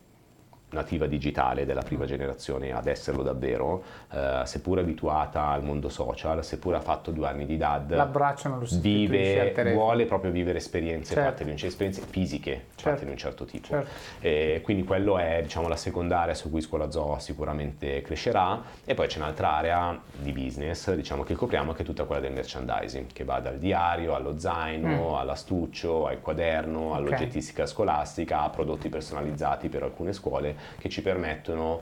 [0.73, 6.75] nativa digitale della prima generazione ad esserlo davvero, eh, seppur abituata al mondo social, seppur
[6.75, 11.29] ha fatto due anni di DAD, l'abbraccio non lo vive, vuole proprio vivere esperienze, certo.
[11.29, 12.83] parte di un, esperienze fisiche, certo.
[12.83, 13.67] parte di un certo tipo.
[13.67, 13.89] Certo.
[14.19, 18.93] E quindi quello è diciamo, la seconda area su cui Scuola Zoo sicuramente crescerà e
[18.93, 23.11] poi c'è un'altra area di business diciamo, che copriamo che è tutta quella del merchandising,
[23.11, 25.15] che va dal diario allo zaino, mm.
[25.15, 26.97] all'astuccio, al quaderno, okay.
[26.97, 31.81] all'oggettistica scolastica, a prodotti personalizzati per alcune scuole che ci permettono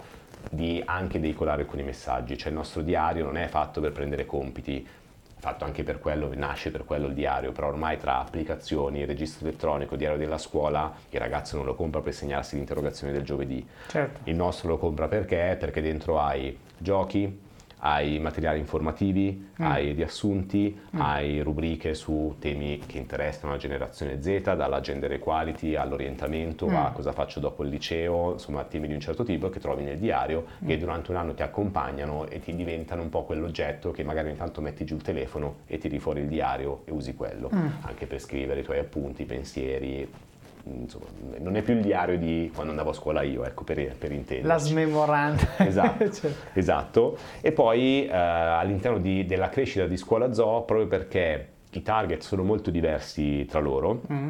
[0.49, 4.85] di anche veicolare alcuni messaggi, cioè il nostro diario non è fatto per prendere compiti,
[5.41, 9.95] fatto anche per quello, nasce per quello il diario, però ormai tra applicazioni, registro elettronico,
[9.95, 13.67] diario della scuola, il ragazzo non lo compra per segnarsi l'interrogazione del giovedì.
[13.87, 14.19] Certo.
[14.25, 15.57] Il nostro lo compra perché?
[15.59, 17.39] Perché dentro hai giochi,
[17.83, 19.65] hai materiali informativi, mm.
[19.65, 21.01] hai riassunti, mm.
[21.01, 26.75] hai rubriche su temi che interessano la generazione Z, dalla gender equality all'orientamento mm.
[26.75, 29.97] a cosa faccio dopo il liceo, insomma temi di un certo tipo che trovi nel
[29.97, 30.67] diario mm.
[30.67, 34.61] che durante un anno ti accompagnano e ti diventano un po' quell'oggetto che magari intanto
[34.61, 37.67] metti giù il telefono e tiri fuori il diario e usi quello, mm.
[37.81, 40.07] anche per scrivere i tuoi appunti, pensieri,
[40.63, 41.05] insomma,
[41.39, 44.47] non è più il diario di quando andavo a scuola io, ecco, per, per intendere.
[44.47, 45.57] La smemoranda.
[45.71, 46.31] Esatto, cioè.
[46.53, 47.17] esatto.
[47.41, 52.43] E poi eh, all'interno di, della crescita di scuola zoo, proprio perché i target sono
[52.43, 54.29] molto diversi tra loro, mm.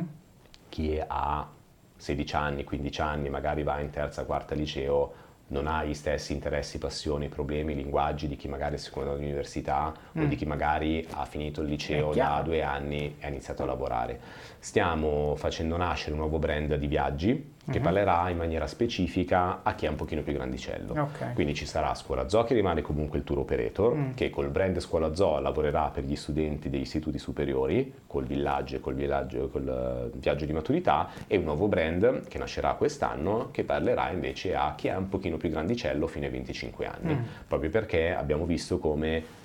[0.70, 1.48] chi ha
[1.96, 5.14] 16 anni, 15 anni, magari va in terza, quarta liceo,
[5.52, 10.22] non ha gli stessi interessi, passioni, problemi, linguaggi di chi magari è secondato all'università mm.
[10.22, 13.66] o di chi magari ha finito il liceo da due anni e ha iniziato a
[13.66, 14.20] lavorare.
[14.60, 17.84] Stiamo facendo nascere un nuovo brand di viaggi che uh-huh.
[17.84, 20.94] parlerà in maniera specifica a chi è un pochino più grandicello.
[20.94, 21.34] Okay.
[21.34, 24.12] Quindi ci sarà Scuola Zoo che rimane comunque il tour operator, mm.
[24.16, 28.80] che col brand Scuola Zoo lavorerà per gli studenti degli istituti superiori, col villaggio e
[28.80, 34.10] col, villaggio, col viaggio di maturità, e un nuovo brand che nascerà quest'anno che parlerà
[34.10, 37.24] invece a chi è un pochino più grandicello fino ai 25 anni, mm.
[37.48, 39.40] proprio perché abbiamo visto come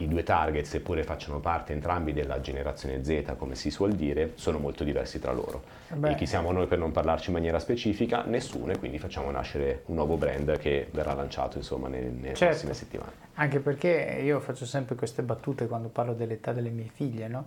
[0.00, 4.58] i due target, seppure facciano parte entrambi della generazione Z, come si suol dire, sono
[4.58, 5.62] molto diversi tra loro.
[5.88, 6.12] Beh.
[6.12, 8.22] E chi siamo noi per non parlarci in maniera specifica?
[8.24, 12.46] Nessuno, e quindi facciamo nascere un nuovo brand che verrà lanciato insomma, nelle, nelle certo.
[12.46, 13.12] prossime settimane.
[13.34, 17.46] Anche perché io faccio sempre queste battute quando parlo dell'età delle mie figlie, no?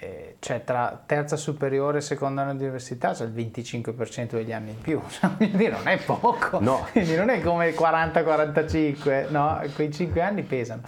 [0.00, 4.70] Eh, cioè tra terza superiore e seconda anno di università c'è il 25% degli anni
[4.70, 5.00] in più,
[5.38, 6.86] quindi non è poco, no.
[6.90, 9.62] quindi non è come 40-45, no?
[9.74, 10.82] quei 5 anni pesano.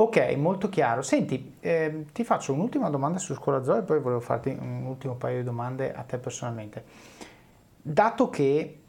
[0.00, 1.02] Ok, molto chiaro.
[1.02, 5.16] Senti, eh, ti faccio un'ultima domanda su Scuola Zoo e poi volevo farti un ultimo
[5.16, 6.84] paio di domande a te personalmente.
[7.82, 8.80] Dato che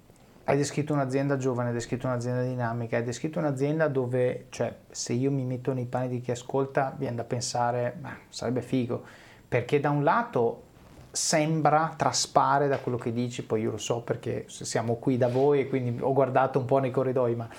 [0.45, 5.31] hai descritto un'azienda giovane, hai descritto un'azienda dinamica, hai descritto un'azienda dove, cioè, se io
[5.31, 9.03] mi metto nei panni di chi ascolta, viene da pensare, ma sarebbe figo,
[9.49, 10.63] perché da un lato
[11.11, 15.59] sembra, traspare da quello che dici, poi io lo so perché siamo qui da voi
[15.59, 17.49] e quindi ho guardato un po' nei corridoi, ma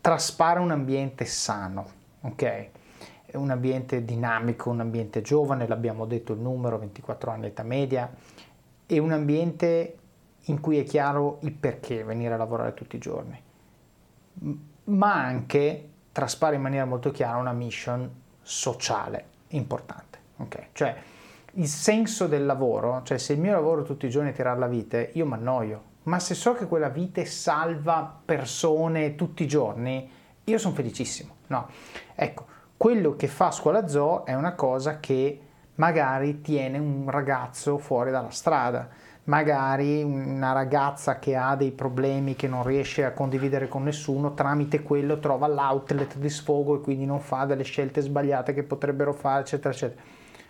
[0.00, 2.68] traspare un ambiente sano, ok?
[3.26, 8.10] È un ambiente dinamico, un ambiente giovane, l'abbiamo detto il numero, 24 anni età media,
[8.86, 9.98] è un ambiente
[10.48, 13.40] in cui è chiaro il perché venire a lavorare tutti i giorni,
[14.84, 18.08] ma anche traspare in maniera molto chiara una mission
[18.42, 20.66] sociale importante, ok?
[20.72, 20.96] Cioè
[21.54, 24.68] il senso del lavoro, cioè se il mio lavoro tutti i giorni è tirare la
[24.68, 30.08] vite, io mi annoio, ma se so che quella vite salva persone tutti i giorni,
[30.48, 31.34] io sono felicissimo.
[31.48, 31.68] No,
[32.14, 35.40] ecco, quello che fa scuola zoo è una cosa che
[35.76, 38.88] magari tiene un ragazzo fuori dalla strada,
[39.24, 44.82] magari una ragazza che ha dei problemi che non riesce a condividere con nessuno, tramite
[44.82, 49.40] quello trova l'outlet di sfogo e quindi non fa delle scelte sbagliate che potrebbero fare,
[49.40, 50.00] eccetera, eccetera.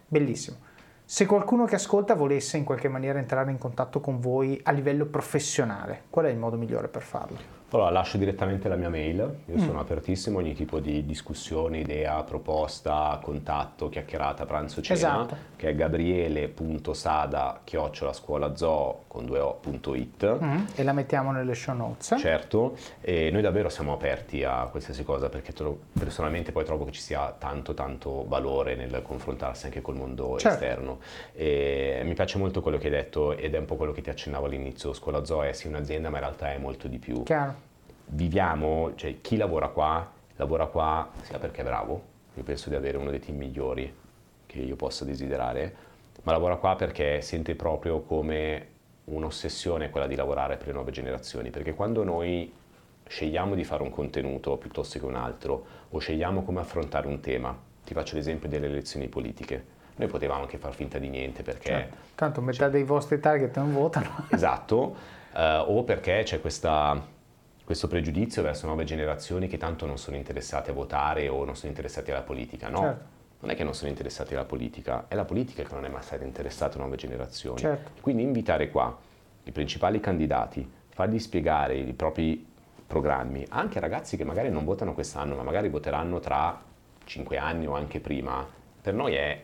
[0.07, 0.59] Bellissimo.
[1.05, 5.07] Se qualcuno che ascolta volesse in qualche maniera entrare in contatto con voi a livello
[5.07, 7.38] professionale, qual è il modo migliore per farlo?
[7.76, 9.66] Allora, lascio direttamente la mia mail, io mm.
[9.66, 15.36] sono apertissimo a ogni tipo di discussione, idea, proposta, contatto, chiacchierata, pranzo, cena, esatto.
[15.56, 20.64] che è gabriele.sada chiocciolascuolazoo con 2o.it mm.
[20.74, 22.18] e la mettiamo nelle show notes.
[22.18, 25.52] Certo, e noi davvero siamo aperti a qualsiasi cosa perché
[25.92, 30.64] personalmente poi trovo che ci sia tanto tanto valore nel confrontarsi anche col mondo certo.
[30.64, 30.98] esterno.
[31.34, 34.08] E mi piace molto quello che hai detto ed è un po' quello che ti
[34.08, 37.22] accennavo all'inizio, Scuola Zoo è sì un'azienda ma in realtà è molto di più.
[37.24, 37.65] Chiaro
[38.07, 42.02] viviamo, cioè chi lavora qua, lavora qua sia perché è bravo,
[42.34, 43.92] io penso di avere uno dei team migliori
[44.46, 45.74] che io possa desiderare,
[46.22, 51.50] ma lavora qua perché sente proprio come un'ossessione quella di lavorare per le nuove generazioni,
[51.50, 52.52] perché quando noi
[53.07, 57.57] scegliamo di fare un contenuto piuttosto che un altro, o scegliamo come affrontare un tema,
[57.84, 61.68] ti faccio l'esempio delle elezioni politiche, noi potevamo anche far finta di niente perché...
[61.68, 61.96] Certo.
[62.14, 64.26] Tanto metà cioè, dei vostri target non votano.
[64.30, 64.96] Esatto,
[65.32, 67.14] uh, o perché c'è questa
[67.66, 71.70] questo pregiudizio verso nuove generazioni che tanto non sono interessate a votare o non sono
[71.70, 72.78] interessati alla politica, no?
[72.78, 73.04] Certo.
[73.40, 76.04] Non è che non sono interessati alla politica, è la politica che non è mai
[76.04, 77.58] stata interessata a nuove generazioni.
[77.58, 78.00] Certo.
[78.00, 78.96] Quindi invitare qua
[79.42, 82.46] i principali candidati, fargli spiegare i propri
[82.86, 86.62] programmi, anche a ragazzi che magari non votano quest'anno, ma magari voteranno tra
[87.02, 88.46] cinque anni o anche prima,
[88.80, 89.42] per noi è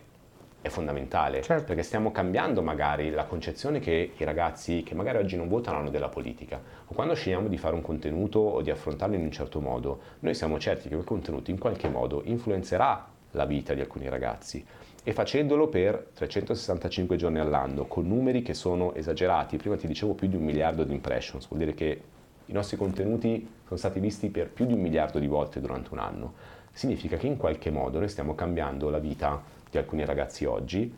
[0.63, 1.65] è fondamentale, certo.
[1.65, 5.91] perché stiamo cambiando magari la concezione che i ragazzi che magari oggi non votano hanno
[5.91, 9.61] della politica, o quando scegliamo di fare un contenuto o di affrontarlo in un certo
[9.61, 14.09] modo, noi siamo certi che quel contenuto in qualche modo influenzerà la vita di alcuni
[14.09, 14.65] ragazzi.
[15.03, 20.29] E facendolo per 365 giorni all'anno, con numeri che sono esagerati, prima ti dicevo più
[20.29, 22.03] di un miliardo di impressions, vuol dire che
[22.47, 25.99] i nostri contenuti sono stati visti per più di un miliardo di volte durante un
[25.99, 26.35] anno,
[26.71, 29.43] significa che in qualche modo noi stiamo cambiando la vita
[29.73, 30.95] di alcuni ragazzi oggi,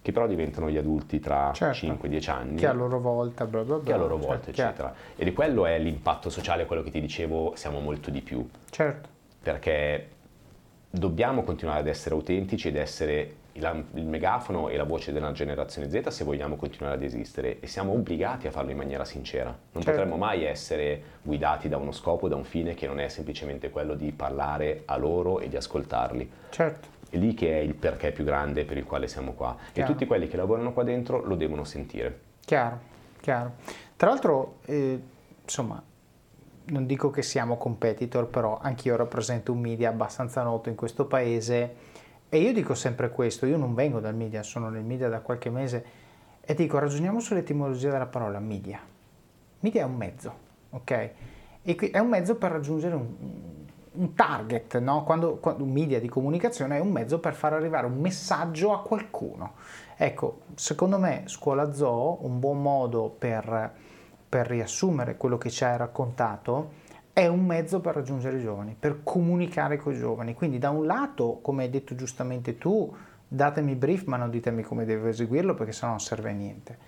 [0.00, 1.86] che però diventano gli adulti tra certo.
[1.86, 2.56] 5-10 anni.
[2.56, 3.84] Che a loro volta, bla bla bla.
[3.84, 4.50] Che a loro volta, certo.
[4.50, 4.94] eccetera.
[5.16, 8.48] E di quello è l'impatto sociale, quello che ti dicevo, siamo molto di più.
[8.70, 9.08] Certo.
[9.42, 10.08] Perché
[10.88, 15.90] dobbiamo continuare ad essere autentici ed essere il, il megafono e la voce della generazione
[15.90, 19.48] Z se vogliamo continuare ad esistere e siamo obbligati a farlo in maniera sincera.
[19.50, 19.90] Non certo.
[19.90, 23.94] potremmo mai essere guidati da uno scopo, da un fine che non è semplicemente quello
[23.94, 26.30] di parlare a loro e di ascoltarli.
[26.50, 29.54] Certo è lì che è il perché più grande per il quale siamo qua.
[29.70, 29.90] Chiaro.
[29.90, 32.20] E tutti quelli che lavorano qua dentro lo devono sentire.
[32.40, 32.78] Chiaro,
[33.20, 33.52] chiaro.
[33.94, 34.98] Tra l'altro, eh,
[35.42, 35.82] insomma,
[36.64, 41.74] non dico che siamo competitor, però anch'io rappresento un media abbastanza noto in questo paese
[42.30, 45.50] e io dico sempre questo, io non vengo dal media, sono nel media da qualche
[45.50, 45.84] mese
[46.40, 48.80] e dico ragioniamo sull'etimologia della parola media.
[49.60, 50.34] Media è un mezzo,
[50.70, 51.10] ok?
[51.60, 53.61] E è un mezzo per raggiungere un,
[53.94, 55.04] un target, no?
[55.04, 58.82] quando, quando, un media di comunicazione è un mezzo per far arrivare un messaggio a
[58.82, 59.54] qualcuno.
[59.96, 63.72] Ecco, secondo me Scuola Zoo, un buon modo per,
[64.28, 66.80] per riassumere quello che ci hai raccontato,
[67.12, 70.34] è un mezzo per raggiungere i giovani, per comunicare con i giovani.
[70.34, 72.94] Quindi da un lato, come hai detto giustamente tu,
[73.28, 76.78] datemi brief ma non ditemi come devo eseguirlo perché sennò non serve a niente.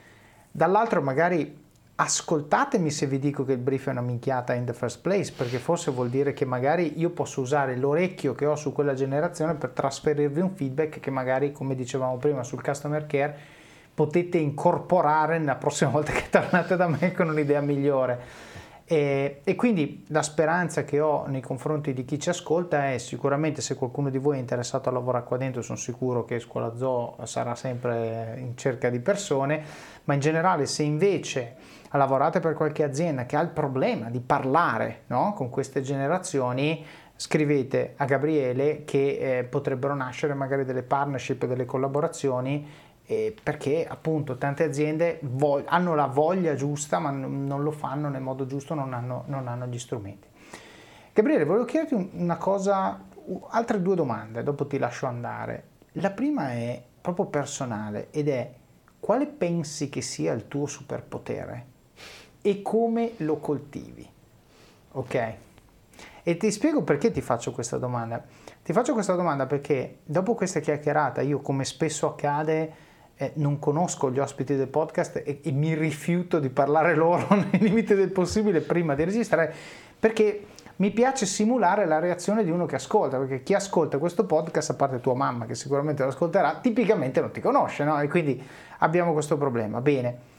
[0.50, 1.63] Dall'altro magari
[1.96, 5.58] ascoltatemi se vi dico che il brief è una minchiata in the first place, perché
[5.58, 9.70] forse vuol dire che magari io posso usare l'orecchio che ho su quella generazione per
[9.70, 13.36] trasferirvi un feedback che magari, come dicevamo prima sul customer care,
[13.94, 18.52] potete incorporare la prossima volta che tornate da me con un'idea migliore.
[18.86, 23.62] E, e, quindi la speranza che ho nei confronti di chi ci ascolta è sicuramente
[23.62, 27.16] se qualcuno di voi è interessato a lavorare qua dentro, sono sicuro che Scuola Zoo
[27.22, 29.62] sarà sempre in cerca di persone,
[30.04, 31.56] ma in generale se invece
[31.98, 35.32] lavorate per qualche azienda che ha il problema di parlare no?
[35.34, 36.84] con queste generazioni,
[37.16, 42.66] scrivete a Gabriele che eh, potrebbero nascere magari delle partnership, delle collaborazioni
[43.06, 48.08] eh, perché appunto tante aziende vo- hanno la voglia giusta ma n- non lo fanno
[48.08, 50.28] nel modo giusto, non hanno, non hanno gli strumenti.
[51.12, 53.00] Gabriele, volevo chiederti una cosa,
[53.50, 55.68] altre due domande, dopo ti lascio andare.
[55.92, 58.52] La prima è proprio personale ed è
[58.98, 61.73] quale pensi che sia il tuo superpotere?
[62.46, 64.06] E come lo coltivi.
[64.92, 65.34] Ok?
[66.22, 68.22] E ti spiego perché ti faccio questa domanda.
[68.62, 72.72] Ti faccio questa domanda perché dopo questa chiacchierata io, come spesso accade,
[73.16, 77.62] eh, non conosco gli ospiti del podcast e, e mi rifiuto di parlare loro nel
[77.62, 79.54] limite del possibile prima di registrare
[79.98, 84.70] perché mi piace simulare la reazione di uno che ascolta, perché chi ascolta questo podcast,
[84.70, 87.98] a parte tua mamma che sicuramente lo ascolterà, tipicamente non ti conosce, no?
[88.00, 88.42] E quindi
[88.80, 89.80] abbiamo questo problema.
[89.80, 90.32] Bene,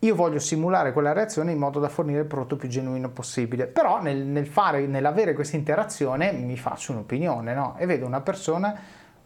[0.00, 4.00] io voglio simulare quella reazione in modo da fornire il prodotto più genuino possibile, però
[4.00, 7.74] nel, nel fare, nell'avere questa interazione mi faccio un'opinione, no?
[7.78, 8.78] E vedo una persona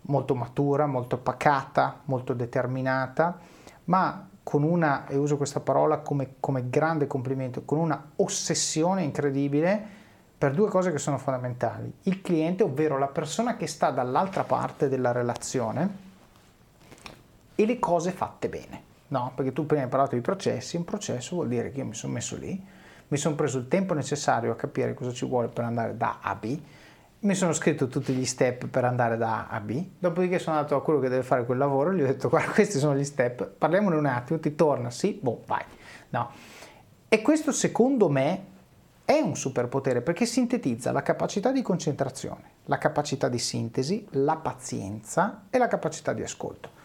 [0.02, 3.38] molto matura, molto pacata, molto determinata,
[3.84, 10.00] ma con una, e uso questa parola come, come grande complimento, con una ossessione incredibile
[10.38, 11.92] per due cose che sono fondamentali.
[12.04, 16.10] Il cliente, ovvero la persona che sta dall'altra parte della relazione,
[17.54, 18.90] e le cose fatte bene.
[19.12, 21.92] No, perché tu prima hai parlato di processi, un processo vuol dire che io mi
[21.92, 22.58] sono messo lì,
[23.08, 26.30] mi sono preso il tempo necessario a capire cosa ci vuole per andare da A
[26.30, 26.58] a B,
[27.18, 30.76] mi sono scritto tutti gli step per andare da A a B, dopodiché sono andato
[30.76, 33.46] a quello che deve fare quel lavoro, gli ho detto guarda questi sono gli step,
[33.46, 35.62] parliamone un attimo, ti torna, sì, boh, vai.
[36.08, 36.30] No.
[37.06, 38.44] E questo secondo me
[39.04, 45.42] è un superpotere perché sintetizza la capacità di concentrazione, la capacità di sintesi, la pazienza
[45.50, 46.80] e la capacità di ascolto.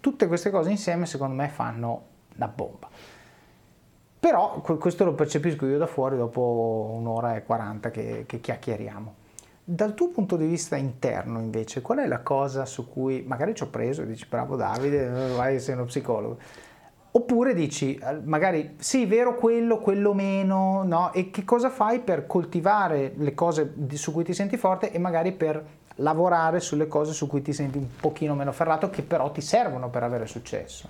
[0.00, 2.02] Tutte queste cose insieme secondo me fanno
[2.36, 2.88] la bomba.
[4.18, 9.14] Però questo lo percepisco io da fuori dopo un'ora e quaranta che, che chiacchieriamo.
[9.64, 13.62] Dal tuo punto di vista interno, invece, qual è la cosa su cui magari ci
[13.62, 16.38] ho preso e dici bravo Davide, vai, sei uno psicologo.
[17.12, 21.12] Oppure dici, eh, magari sì, vero quello, quello meno, no?
[21.12, 25.32] E che cosa fai per coltivare le cose su cui ti senti forte e magari
[25.32, 25.64] per
[26.00, 29.88] lavorare sulle cose su cui ti senti un pochino meno ferrato, che però ti servono
[29.88, 30.88] per avere successo?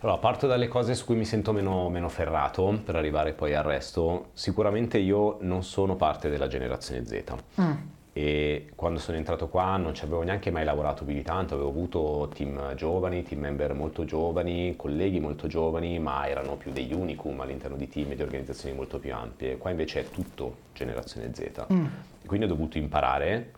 [0.00, 3.64] Allora, parto dalle cose su cui mi sento meno, meno, ferrato per arrivare poi al
[3.64, 4.26] resto.
[4.34, 7.24] Sicuramente io non sono parte della generazione Z.
[7.60, 7.72] Mm
[8.16, 11.70] e quando sono entrato qua non ci avevo neanche mai lavorato più di tanto, avevo
[11.70, 17.40] avuto team giovani, team member molto giovani, colleghi molto giovani, ma erano più degli unicum
[17.40, 19.58] all'interno di team e di organizzazioni molto più ampie.
[19.58, 21.66] Qua invece è tutto generazione Z.
[21.72, 21.86] Mm.
[22.24, 23.50] Quindi ho dovuto imparare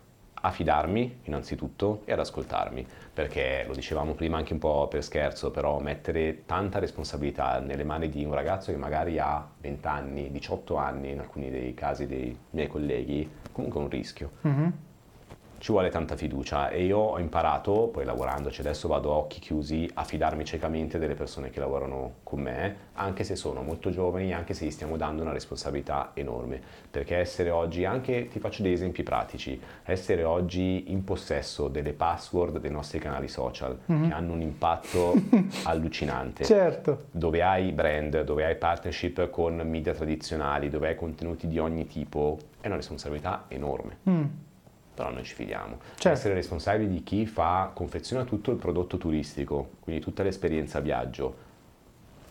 [0.47, 5.51] a fidarmi innanzitutto e ad ascoltarmi, perché lo dicevamo prima anche un po' per scherzo,
[5.51, 10.77] però mettere tanta responsabilità nelle mani di un ragazzo che magari ha 20 anni, 18
[10.77, 14.31] anni in alcuni dei casi dei miei colleghi, comunque è un rischio.
[14.47, 14.69] Mm-hmm
[15.67, 19.91] ci vuole tanta fiducia e io ho imparato, poi lavorandoci adesso vado a occhi chiusi
[19.95, 24.55] a fidarmi ciecamente delle persone che lavorano con me, anche se sono molto giovani, anche
[24.55, 29.03] se gli stiamo dando una responsabilità enorme, perché essere oggi, anche ti faccio degli esempi
[29.03, 34.09] pratici, essere oggi in possesso delle password dei nostri canali social mm-hmm.
[34.09, 35.15] che hanno un impatto
[35.65, 37.07] allucinante, certo.
[37.11, 42.39] dove hai brand, dove hai partnership con media tradizionali, dove hai contenuti di ogni tipo,
[42.61, 43.97] è una responsabilità enorme.
[44.09, 44.25] Mm
[44.97, 45.79] però noi ci fidiamo.
[45.97, 46.09] Certo.
[46.09, 51.45] Essere responsabili di chi fa, confeziona tutto il prodotto turistico, quindi tutta l'esperienza viaggio.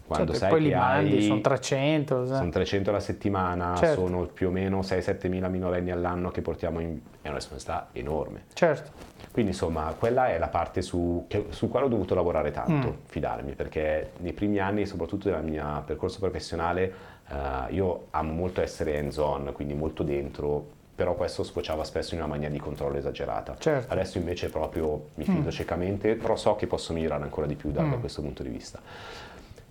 [0.07, 2.25] Quando certo, sai poi che li mandi, sono 300.
[2.27, 4.01] Sono 300 alla settimana, certo.
[4.05, 6.99] sono più o meno 6-7 mila minorenni all'anno che portiamo in...
[7.21, 8.43] è una responsabilità enorme.
[8.53, 8.91] Certo.
[9.31, 13.05] Quindi insomma, quella è la parte su, che, su quale ho dovuto lavorare tanto, mm.
[13.05, 16.93] fidarmi, perché nei primi anni, soprattutto del mio percorso professionale,
[17.29, 22.29] uh, io amo molto essere hands-on, quindi molto dentro, però questo sfociava spesso in una
[22.29, 23.55] maniera di controllo esagerata.
[23.59, 23.91] Certo.
[23.91, 25.49] Adesso invece proprio mi fido mm.
[25.49, 27.91] ciecamente, però so che posso migliorare ancora di più da, mm.
[27.91, 28.79] da, questo punto di vista.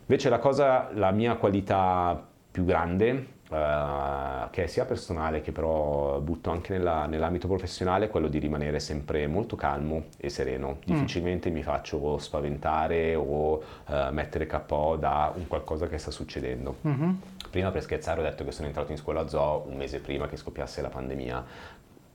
[0.07, 6.21] Invece la cosa, la mia qualità più grande, uh, che è sia personale che però
[6.21, 10.79] butto anche nella, nell'ambito professionale, è quello di rimanere sempre molto calmo e sereno.
[10.79, 10.81] Mm.
[10.85, 11.53] Difficilmente mm.
[11.53, 13.63] mi faccio spaventare o uh,
[14.11, 16.77] mettere KO da un qualcosa che sta succedendo.
[16.87, 17.11] Mm-hmm
[17.55, 20.37] prima per scherzare ho detto che sono entrato in scuola zoo un mese prima che
[20.37, 21.45] scoppiasse la pandemia.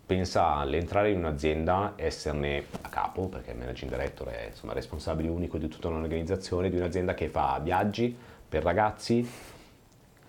[0.05, 5.57] Pensa all'entrare in un'azienda, esserne a capo, perché il managing director è insomma, responsabile unico
[5.57, 8.13] di tutta un'organizzazione, di un'azienda che fa viaggi
[8.49, 9.25] per ragazzi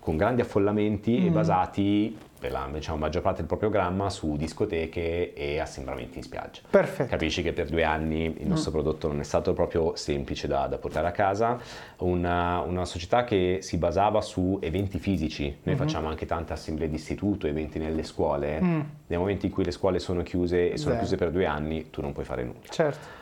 [0.01, 1.25] con grandi affollamenti mm.
[1.25, 6.23] e basati per la diciamo, maggior parte del proprio programma su discoteche e assembramenti in
[6.23, 6.61] spiaggia.
[6.67, 7.07] Perfetto.
[7.07, 8.73] Capisci che per due anni il nostro mm.
[8.73, 11.59] prodotto non è stato proprio semplice da, da portare a casa,
[11.97, 15.77] una, una, società che si basava su eventi fisici, noi mm-hmm.
[15.77, 18.79] facciamo anche tante assemblee di istituto, eventi nelle scuole, mm.
[19.05, 21.01] nel momento in cui le scuole sono chiuse e sono Beh.
[21.01, 22.59] chiuse per due anni tu non puoi fare nulla.
[22.67, 23.19] Certo.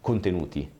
[0.00, 0.70] Contenuti,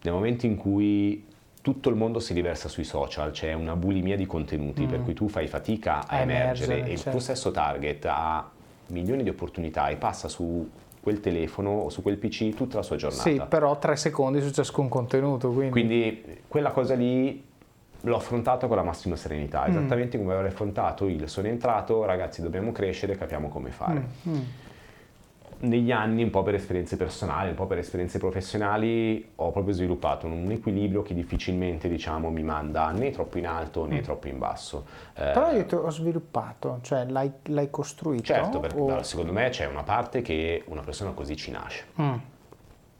[0.00, 1.26] nel momento in cui
[1.64, 4.86] tutto il mondo si riversa sui social, c'è una bulimia di contenuti mm.
[4.86, 6.92] per cui tu fai fatica a, a emergere, emergere, e certo.
[6.92, 8.50] il tuo stesso target ha
[8.88, 10.68] milioni di opportunità e passa su
[11.00, 13.22] quel telefono o su quel PC tutta la sua giornata.
[13.22, 15.52] Sì, però tre secondi su ciascun contenuto.
[15.52, 17.42] Quindi, quindi quella cosa lì
[17.98, 19.70] l'ho affrontato con la massima serenità, mm.
[19.70, 24.06] esattamente come avrei affrontato il sono entrato, ragazzi dobbiamo crescere, capiamo come fare.
[24.28, 24.34] Mm.
[25.68, 30.26] Negli anni, un po' per esperienze personali, un po' per esperienze professionali, ho proprio sviluppato
[30.26, 34.02] un equilibrio che difficilmente diciamo, mi manda né troppo in alto né mm.
[34.02, 34.86] troppo in basso.
[35.14, 38.24] Eh, Però io ti ho sviluppato, cioè l'hai, l'hai costruito?
[38.24, 39.02] Certo, perché o...
[39.02, 41.84] secondo me c'è una parte che una persona così ci nasce.
[42.00, 42.14] Mm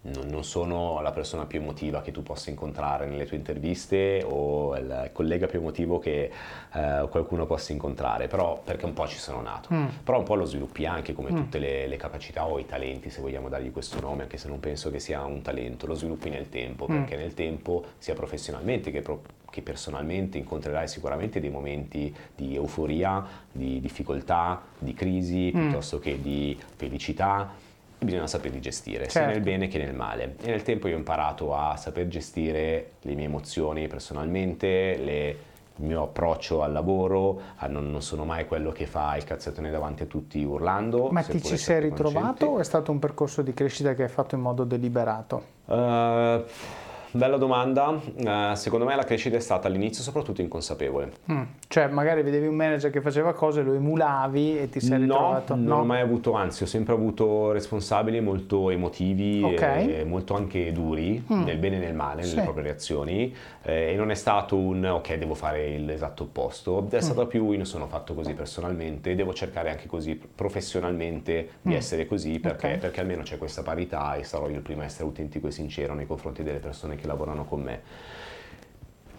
[0.05, 5.11] non, sono la persona più emotiva che tu possa incontrare nelle tue interviste o il
[5.12, 6.30] collega più emotivo che
[6.74, 9.68] eh, qualcuno possa incontrare, però perché un po' ci sono nato.
[9.72, 9.86] Mm.
[10.05, 11.36] Però un po' lo sviluppi anche come mm.
[11.36, 14.61] tutte le, le, capacità o i talenti, se vogliamo dargli questo nome, anche se non
[14.61, 16.94] penso che sia un talento, lo sviluppi nel tempo, mm.
[16.94, 23.24] perché nel tempo, sia professionalmente che, pro- che personalmente, incontrerai sicuramente dei momenti di euforia,
[23.50, 25.61] di difficoltà, di crisi, mm.
[25.61, 27.63] piuttosto che di felicità
[28.05, 29.18] bisogna saperli gestire, certo.
[29.18, 30.36] sia nel bene che nel male.
[30.42, 35.28] E nel tempo io ho imparato a saper gestire le mie emozioni personalmente, le,
[35.76, 40.05] il mio approccio al lavoro, non, non, sono mai quello che fa il cazzettone davanti
[40.05, 41.09] a tutti urlando.
[41.11, 44.36] Ma ti ci sei ritrovato o è stato un percorso di crescita che hai fatto
[44.36, 45.42] in modo deliberato?
[45.64, 46.44] Uh,
[47.16, 51.12] Bella domanda, uh, secondo me la crescita è stata all'inizio soprattutto inconsapevole.
[51.30, 51.42] Mm.
[51.68, 55.54] Cioè magari vedevi un manager che faceva cose, lo emulavi e ti sei no, ritrovato?
[55.54, 60.00] No, non ho mai avuto, anzi ho sempre avuto responsabili molto emotivi okay.
[60.00, 61.42] e molto anche duri, mm.
[61.44, 62.30] nel bene e nel male, sì.
[62.30, 67.00] nelle proprie reazioni eh, e non è stato un ok devo fare l'esatto opposto, è
[67.00, 67.28] stato mm.
[67.28, 71.76] più io sono fatto così personalmente, devo cercare anche così professionalmente di mm.
[71.76, 72.78] essere così perché, okay.
[72.78, 75.94] perché almeno c'è questa parità e sarò io il primo a essere autentico e sincero
[75.94, 77.80] nei confronti delle persone che che lavorano con me.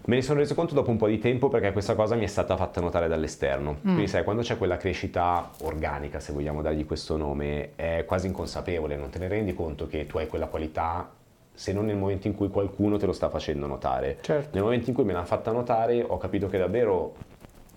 [0.08, 2.28] Me ne sono reso conto dopo un po' di tempo perché questa cosa mi è
[2.28, 3.74] stata fatta notare dall'esterno.
[3.74, 3.82] Mm.
[3.82, 8.98] Quindi sai, quando c'è quella crescita organica, se vogliamo dargli questo nome, è quasi inconsapevole,
[8.98, 11.10] non te ne rendi conto che tu hai quella qualità
[11.52, 14.18] se non nel momento in cui qualcuno te lo sta facendo notare.
[14.22, 14.50] Certo.
[14.52, 17.16] Nel momento in cui me l'ha fatta notare ho capito che davvero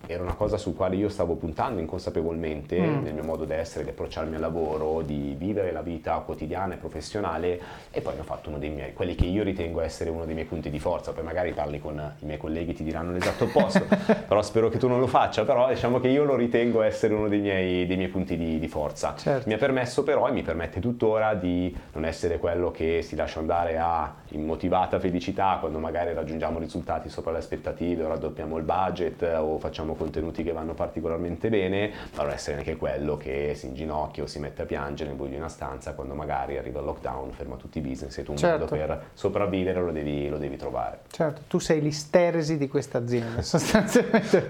[0.05, 3.03] era una cosa su quale io stavo puntando inconsapevolmente mm.
[3.03, 6.77] nel mio modo di essere, di approcciarmi al lavoro, di vivere la vita quotidiana e
[6.77, 7.59] professionale
[7.91, 10.45] e poi ho fatto uno dei miei, quelli che io ritengo essere uno dei miei
[10.45, 13.85] punti di forza, poi magari parli con i miei colleghi ti diranno l'esatto opposto,
[14.27, 17.27] però spero che tu non lo faccia, però diciamo che io lo ritengo essere uno
[17.27, 19.15] dei miei, dei miei punti di, di forza.
[19.17, 19.47] Certo.
[19.47, 23.39] Mi ha permesso però e mi permette tuttora di non essere quello che si lascia
[23.39, 29.21] andare a immotivata felicità quando magari raggiungiamo risultati sopra le aspettative o raddoppiamo il budget
[29.39, 34.23] o facciamo contenuti che vanno particolarmente bene, ma non essere neanche quello che si inginocchia
[34.23, 37.31] o si mette a piangere nel buio di una stanza quando magari arriva il lockdown,
[37.31, 38.65] ferma tutti i business e tu un certo.
[38.65, 40.99] modo per sopravvivere lo devi, lo devi, trovare.
[41.09, 44.47] Certo, tu sei l'isteresi di questa azienda sostanzialmente,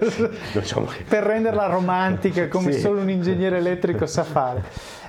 [0.52, 1.04] diciamo che...
[1.04, 2.80] per renderla romantica come sì.
[2.80, 5.08] solo un ingegnere elettrico sa fare.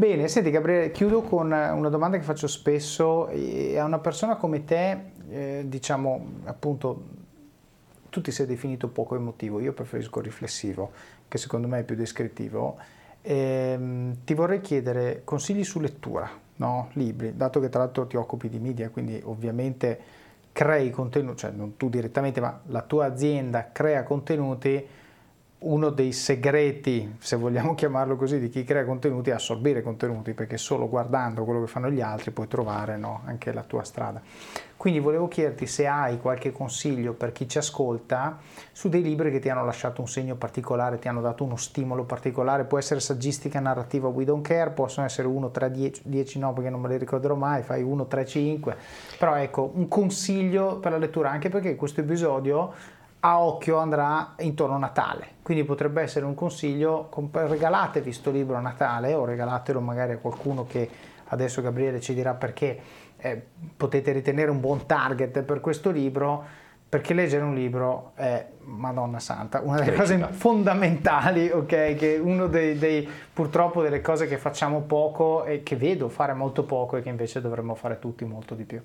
[0.00, 4.98] Bene, senti Gabriele, chiudo con una domanda che faccio spesso a una persona come te,
[5.28, 7.02] eh, diciamo appunto,
[8.08, 10.90] tu ti sei definito poco emotivo, io preferisco riflessivo,
[11.28, 12.78] che secondo me è più descrittivo.
[13.20, 13.78] Eh,
[14.24, 16.88] ti vorrei chiedere consigli su lettura, no?
[16.94, 20.00] libri, dato che tra l'altro ti occupi di media, quindi ovviamente
[20.52, 24.82] crei contenuti, cioè non tu direttamente, ma la tua azienda crea contenuti
[25.62, 30.56] uno dei segreti, se vogliamo chiamarlo così, di chi crea contenuti è assorbire contenuti, perché
[30.56, 34.22] solo guardando quello che fanno gli altri puoi trovare no, anche la tua strada.
[34.76, 38.38] Quindi volevo chiederti se hai qualche consiglio per chi ci ascolta
[38.72, 42.04] su dei libri che ti hanno lasciato un segno particolare, ti hanno dato uno stimolo
[42.04, 46.54] particolare, può essere saggistica, narrativa, we don't care, possono essere 1, 3, 10, 10 no
[46.54, 48.76] perché non me li ricorderò mai, fai 1, 3, 5,
[49.18, 52.72] però ecco un consiglio per la lettura, anche perché questo episodio
[53.20, 58.60] a occhio andrà intorno a Natale, quindi potrebbe essere un consiglio, regalatevi questo libro a
[58.60, 60.88] Natale o regalatelo magari a qualcuno che
[61.26, 62.80] adesso Gabriele ci dirà perché
[63.18, 63.42] eh,
[63.76, 66.44] potete ritenere un buon target per questo libro,
[66.88, 70.26] perché leggere un libro è, Madonna Santa, una delle Crescita.
[70.26, 71.94] cose fondamentali, ok?
[71.94, 76.64] Che uno dei, dei, purtroppo delle cose che facciamo poco e che vedo fare molto
[76.64, 78.80] poco e che invece dovremmo fare tutti molto di più.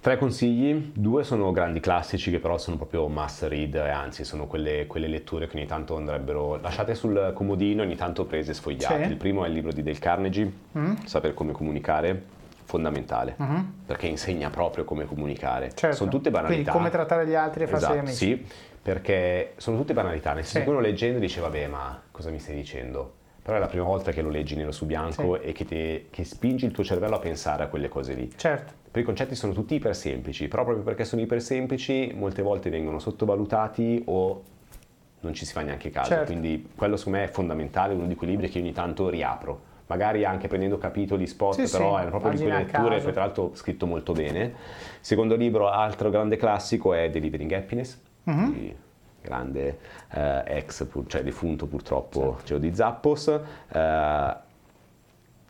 [0.00, 4.46] Tre consigli, due sono grandi classici che però sono proprio must read e anzi sono
[4.46, 9.04] quelle, quelle letture che ogni tanto andrebbero lasciate sul comodino ogni tanto prese e sfogliate.
[9.04, 9.10] Sì.
[9.10, 10.94] Il primo è il libro di Dale Carnegie, mm.
[11.04, 12.22] Saper come comunicare,
[12.64, 13.60] fondamentale, mm-hmm.
[13.84, 15.70] perché insegna proprio come comunicare.
[15.74, 15.96] Certo.
[15.96, 16.54] Sono tutte banalità.
[16.54, 18.14] Quindi come trattare gli altri e farsi esatto, amici.
[18.14, 18.46] Sì,
[18.80, 20.64] perché sono tutte banalità, nel senso sì.
[20.64, 23.18] che uno leggendo dice vabbè ma cosa mi stai dicendo?
[23.42, 25.46] Però è la prima volta che lo leggi nero su bianco Sì.
[25.48, 28.30] e che, ti- che spingi il tuo cervello a pensare a quelle cose lì.
[28.36, 28.72] Certo.
[28.90, 32.70] Poi i concetti sono tutti iper semplici, però proprio perché sono iper semplici molte volte
[32.70, 34.42] vengono sottovalutati o
[35.20, 36.10] non ci si fa neanche caso.
[36.10, 36.26] Certo.
[36.32, 39.68] Quindi quello secondo me è fondamentale, uno di quei libri che ogni tanto riapro.
[39.86, 43.22] Magari anche prendendo capitoli, spot, Sì, però sì, è proprio di quelle letture, poi tra
[43.24, 44.52] l'altro scritto molto bene.
[45.00, 48.52] Secondo libro, altro grande classico è Delivering Happiness, Mhm.
[48.52, 48.74] di
[49.20, 49.78] grande
[50.12, 52.44] eh, ex, cioè defunto purtroppo Certo.
[52.44, 53.28] Geo di Zappos.
[53.28, 54.36] eh,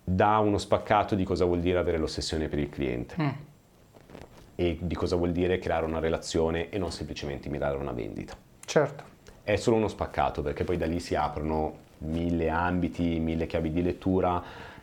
[0.04, 3.28] dà uno spaccato di cosa vuol dire avere l'ossessione per il cliente Mm.
[4.56, 8.34] e di cosa vuol dire creare una relazione e non semplicemente mirare a una vendita.
[8.64, 9.04] Certo.
[9.42, 13.82] È solo uno spaccato perché poi da lì si aprono mille ambiti, mille chiavi di
[13.82, 14.42] lettura,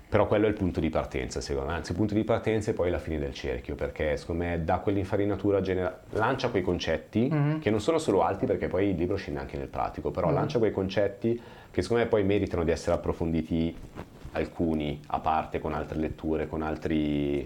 [0.10, 2.74] però quello è il punto di partenza secondo me, anzi il punto di partenza è
[2.74, 7.28] poi la fine del cerchio perché secondo me da quell'infarinatura genera- lancia quei concetti
[7.60, 10.60] che non sono solo alti perché poi il libro scende anche nel pratico, però lancia
[10.60, 11.40] quei concetti
[11.70, 13.76] che secondo me poi meritano di essere approfonditi
[14.32, 17.40] alcuni a parte con altre letture, con altri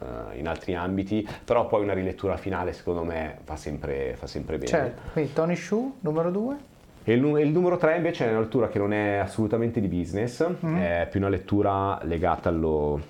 [0.00, 4.56] eh, in altri ambiti, però poi una rilettura finale secondo me fa sempre, fa sempre
[4.56, 4.70] bene.
[4.70, 5.02] Certo.
[5.12, 6.56] Quindi Tony Shu, numero due.
[7.02, 10.44] E il, il numero 3 invece è una lettura che non è assolutamente di business,
[10.76, 13.00] è più una lettura legata allo-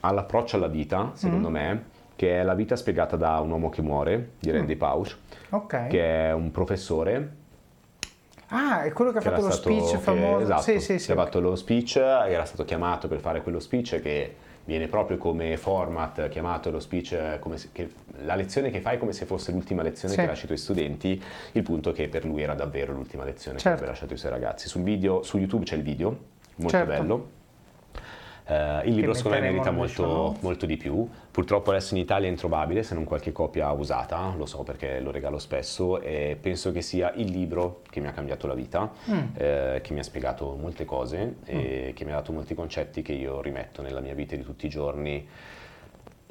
[0.00, 1.84] all'approccio alla vita, secondo me,
[2.16, 5.16] che è La vita spiegata da un uomo che muore, di Randy Pausch,
[5.50, 5.86] Ok.
[5.88, 7.42] che è un professore
[8.48, 10.42] Ah, è quello che ha che fatto era lo speech che- famoso.
[10.44, 11.06] esatto, sì, sì, sì.
[11.06, 14.34] che ha fatto lo speech, era stato chiamato per fare quello speech che
[14.64, 17.90] viene proprio come format chiamato lo speech, eh, come se- che-
[18.24, 20.20] la lezione che fai come se fosse l'ultima lezione Sì.
[20.20, 23.68] che lasci ai tuoi studenti, il punto che per lui era davvero l'ultima lezione Certo.
[23.70, 24.68] che aveva lasciato ai suoi ragazzi.
[24.68, 26.08] Sul video, su YouTube c'è il video,
[26.56, 26.90] molto Certo.
[26.92, 27.28] bello.
[28.46, 31.08] Eh, il libro secondo me merita molto, molto di più.
[31.30, 35.10] Purtroppo adesso in Italia è introvabile, se non qualche copia usata, lo so perché lo
[35.10, 39.18] regalo spesso e penso che sia il libro che mi ha cambiato la vita, Mm.
[39.34, 43.12] eh, che mi ha spiegato molte cose e che mi ha dato molti concetti che
[43.12, 45.26] io rimetto nella mia vita di tutti i giorni.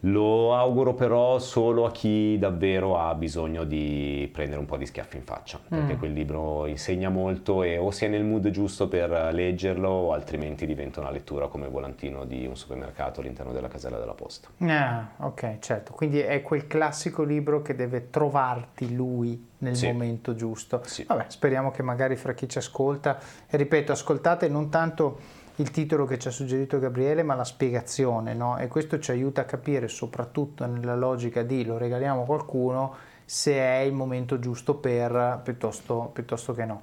[0.05, 5.15] Lo auguro però solo a chi davvero ha bisogno di prendere un po' di schiaffi
[5.15, 5.77] in faccia, Mm.
[5.77, 10.11] perché quel libro insegna molto e o si è nel mood giusto per leggerlo o
[10.11, 14.49] altrimenti diventa una lettura come volantino di un supermercato all'interno della casella della posta.
[14.59, 15.93] Ah, ok, certo.
[15.93, 19.87] Quindi è quel classico libro che deve trovarti lui nel Sì.
[19.87, 20.81] momento giusto.
[20.83, 21.05] Sì.
[21.07, 23.17] Vabbè, speriamo che magari fra chi ci ascolta,
[23.49, 25.17] e ripeto, ascoltate non tanto
[25.57, 28.57] il titolo che ci ha suggerito Gabriele, ma la spiegazione, no?
[28.57, 32.95] E questo ci aiuta a capire, soprattutto nella logica di lo regaliamo a qualcuno,
[33.25, 36.81] se è il momento giusto per piuttosto, piuttosto che no.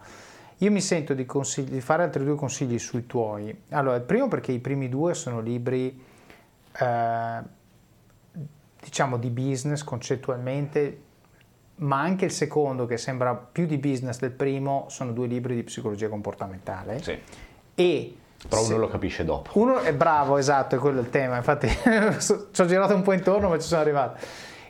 [0.58, 3.62] Io mi sento di, consigli- di fare altri due consigli sui tuoi.
[3.70, 6.00] Allora, il primo perché i primi due sono libri
[6.78, 7.42] eh,
[8.80, 11.02] diciamo di business concettualmente,
[11.76, 15.62] ma anche il secondo che sembra più di business del primo sono due libri di
[15.62, 17.18] psicologia comportamentale Sì,
[17.74, 18.16] e
[18.48, 19.50] però se- uno lo capisce dopo.
[19.58, 21.36] uno è bravo, esatto, è quello il tema.
[21.36, 21.68] Infatti
[22.20, 24.18] ci ho girato un po' intorno, ma ci sono arrivato.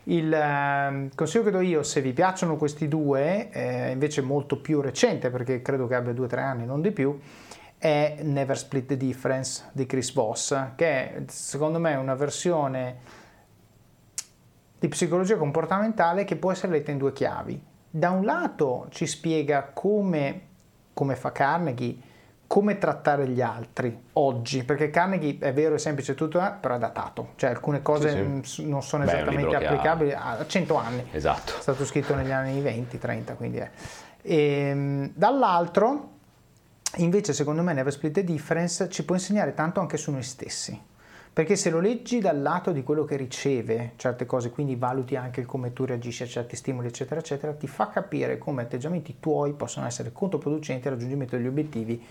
[0.05, 4.81] Il ehm, consiglio che do io, se vi piacciono questi due, eh, invece molto più
[4.81, 7.19] recente, perché credo che abbia due o tre anni, non di più,
[7.79, 13.19] è Never Split the Difference di Chris Voss, che è secondo me una versione
[14.79, 17.63] di psicologia comportamentale che può essere letta in due chiavi.
[17.91, 20.41] Da un lato ci spiega come,
[20.93, 21.97] come fa Carnegie,
[22.51, 26.79] come trattare gli altri oggi, perché Carnegie è vero, è semplice tutto, eh, però è
[26.81, 28.11] datato, cioè alcune cose
[28.43, 28.69] Sì, sì.
[28.69, 31.05] non sono Beh, esattamente che ha- applicabili a 100 anni.
[31.13, 31.53] Esatto.
[31.57, 33.71] È stato scritto negli anni 20, 30, quindi è.
[34.23, 36.09] Ehm, dall'altro,
[36.97, 40.77] invece, secondo me, Never Split the Difference ci può insegnare tanto anche su noi stessi.
[41.33, 45.45] Perché se lo leggi dal lato di quello che riceve certe cose, quindi valuti anche
[45.45, 49.87] come tu reagisci a certi stimoli, eccetera, eccetera, ti fa capire come atteggiamenti tuoi possono
[49.87, 52.05] essere controproducenti al raggiungimento degli obiettivi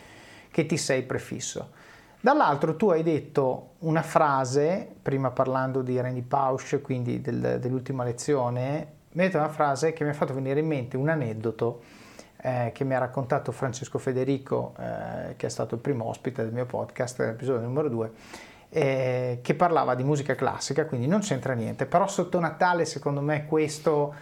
[0.52, 1.72] che ti sei prefisso.
[2.22, 8.97] Dall'altro tu hai detto una frase, prima parlando di Randy Pausch, quindi del- dell'ultima lezione,
[9.12, 11.82] mi hai detto una frase che mi ha fatto venire in mente un aneddoto
[12.41, 16.54] eh, che mi ha raccontato Francesco Federico, eh, che è stato il primo ospite del
[16.54, 18.12] mio podcast, l'episodio numero 2,
[18.70, 23.45] eh, che parlava di musica classica, quindi non c'entra niente, però sotto Natale secondo me
[23.45, 24.14] questo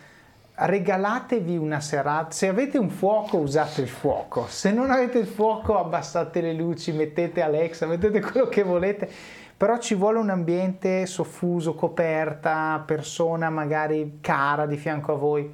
[0.59, 5.77] regalatevi una serata, se avete un fuoco usate il fuoco, se non avete il fuoco
[5.77, 9.07] abbassate le luci, mettete Alexa, mettete quello che volete,
[9.55, 15.53] però ci vuole un ambiente soffuso, coperta, persona magari cara di fianco a voi.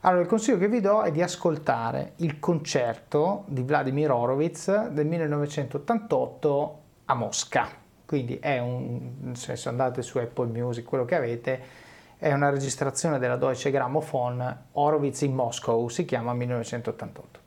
[0.00, 5.06] Allora, il consiglio che vi do è di ascoltare il concerto di Vladimir Horowitz del
[5.06, 7.68] 1988 a Mosca.
[8.06, 11.84] Quindi è un, se andate su Apple Music, quello che avete,
[12.18, 17.40] è una registrazione della Deutsche Grammophon Horowitz in Moscow, si chiama 1988.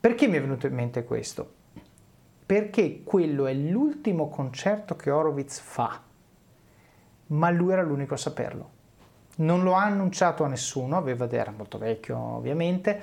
[0.00, 1.56] Perché mi è venuto in mente questo?
[2.46, 6.00] perché quello è l'ultimo concerto che Horowitz fa,
[7.26, 8.70] ma lui era l'unico a saperlo.
[9.38, 13.00] Non lo ha annunciato a nessuno, aveva, era molto vecchio ovviamente,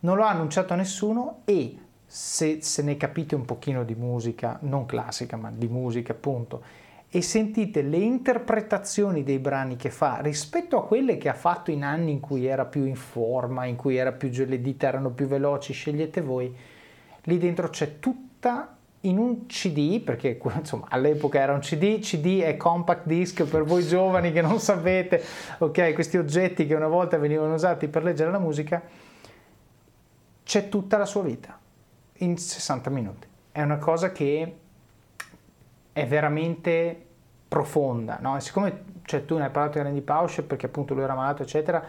[0.00, 1.76] non lo ha annunciato a nessuno e
[2.06, 6.62] se, se ne capite un pochino di musica, non classica, ma di musica appunto,
[7.16, 11.84] e sentite le interpretazioni dei brani che fa rispetto a quelle che ha fatto in
[11.84, 15.72] anni in cui era più in forma, in cui più, le dita erano più veloci,
[15.72, 16.52] scegliete voi,
[17.22, 22.56] lì dentro c'è tutta in un CD, perché insomma all'epoca era un CD, CD è
[22.56, 25.22] compact disc per voi giovani che non sapete,
[25.58, 28.82] ok, questi oggetti che una volta venivano usati per leggere la musica,
[30.42, 31.56] c'è tutta la sua vita
[32.14, 33.28] in 60 minuti.
[33.52, 34.56] È una cosa che
[35.94, 37.06] è veramente
[37.48, 38.36] profonda, no?
[38.36, 41.42] E siccome cioè, tu ne hai parlato di Randy Pausch perché appunto lui era malato,
[41.42, 41.82] eccetera,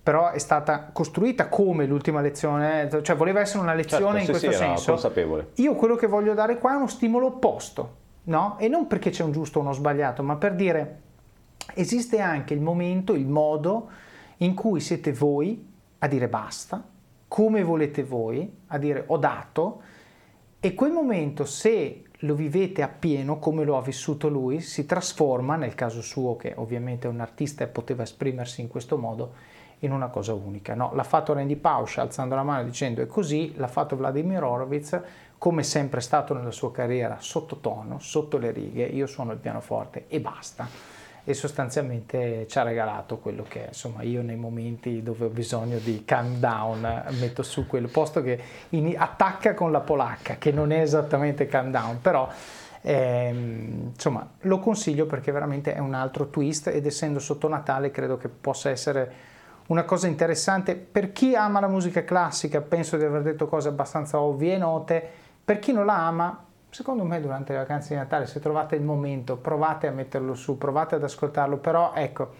[0.00, 4.30] però è stata costruita come l'ultima lezione, cioè voleva essere una lezione certo, in sì,
[4.30, 4.90] questo sì, senso.
[4.92, 5.48] consapevole.
[5.56, 8.56] Io quello che voglio dare qua è uno stimolo opposto, no?
[8.58, 11.00] E non perché c'è un giusto o uno sbagliato, ma per dire
[11.74, 13.90] esiste anche il momento, il modo
[14.38, 15.66] in cui siete voi
[15.98, 16.82] a dire basta,
[17.26, 19.82] come volete voi, a dire ho dato,
[20.60, 25.74] e quel momento se lo vivete appieno come lo ha vissuto lui, si trasforma, nel
[25.74, 29.34] caso suo che ovviamente è un artista e poteva esprimersi in questo modo,
[29.80, 30.74] in una cosa unica.
[30.74, 30.90] No?
[30.94, 35.00] L'ha fatto Randy Pausch alzando la mano dicendo è così, l'ha fatto Vladimir Horowitz
[35.38, 40.18] come sempre stato nella sua carriera sottotono, sotto le righe, io suono il pianoforte e
[40.20, 40.87] basta.
[41.28, 46.02] E sostanzialmente ci ha regalato quello che insomma io nei momenti dove ho bisogno di
[46.06, 50.80] calm down metto su quel posto che in, attacca con la polacca, che non è
[50.80, 52.26] esattamente calm down, però
[52.80, 58.16] ehm, insomma lo consiglio perché veramente è un altro twist ed essendo sotto Natale credo
[58.16, 59.12] che possa essere
[59.66, 60.76] una cosa interessante.
[60.76, 65.10] Per chi ama la musica classica, penso di aver detto cose abbastanza ovvie e note,
[65.44, 68.82] per chi non la ama, secondo me durante le vacanze di Natale, se trovate il
[68.82, 72.30] momento, provate a metterlo su, provate ad ascoltarlo, però ecco,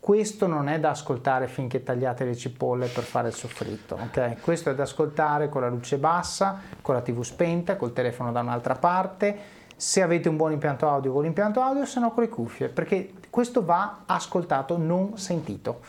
[0.00, 4.40] questo non è da ascoltare finché tagliate le cipolle per fare il soffritto, ok?
[4.40, 8.40] Questo è da ascoltare con la luce bassa, con la tv spenta, col telefono da
[8.40, 12.28] un'altra parte, se avete un buon impianto audio con l'impianto audio, se no con le
[12.30, 15.80] cuffie, perché questo va ascoltato, non sentito.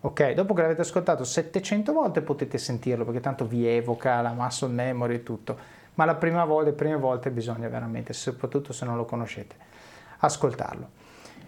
[0.00, 4.68] Ok, dopo che l'avete ascoltato 700 volte potete sentirlo perché tanto vi evoca la muscle
[4.68, 5.56] memory e tutto,
[5.94, 9.54] ma la prima volta, le prime volte bisogna veramente, soprattutto se non lo conoscete,
[10.18, 11.02] ascoltarlo.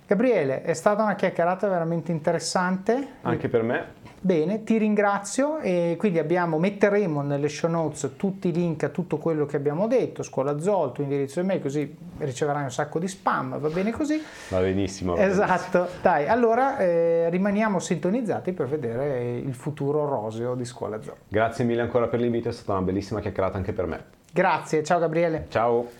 [0.08, 3.14] Gabriele, è stata una chiacchierata veramente interessante.
[3.22, 4.04] Anche per me.
[4.20, 9.18] Bene, ti ringrazio e quindi abbiamo, metteremo nelle show notes tutti i link a tutto
[9.18, 13.58] quello che abbiamo detto, scuola Zoll, tuo indirizzo email, così riceverai un sacco di spam,
[13.58, 14.22] va bene così?
[14.48, 15.14] Va benissimo.
[15.16, 16.02] Va esatto, benissimo.
[16.02, 21.16] dai, allora eh, rimaniamo sintonizzati per vedere il futuro roseo di scuola Zoll.
[21.28, 24.15] Grazie mille ancora per l'invito, è stata una bellissima chiacchierata anche per me.
[24.36, 25.46] Grazie, ciao Gabriele.
[25.48, 25.90] Ciao.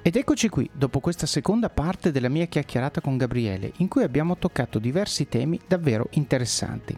[0.00, 4.36] Ed eccoci qui, dopo questa seconda parte della mia chiacchierata con Gabriele, in cui abbiamo
[4.36, 6.96] toccato diversi temi davvero interessanti.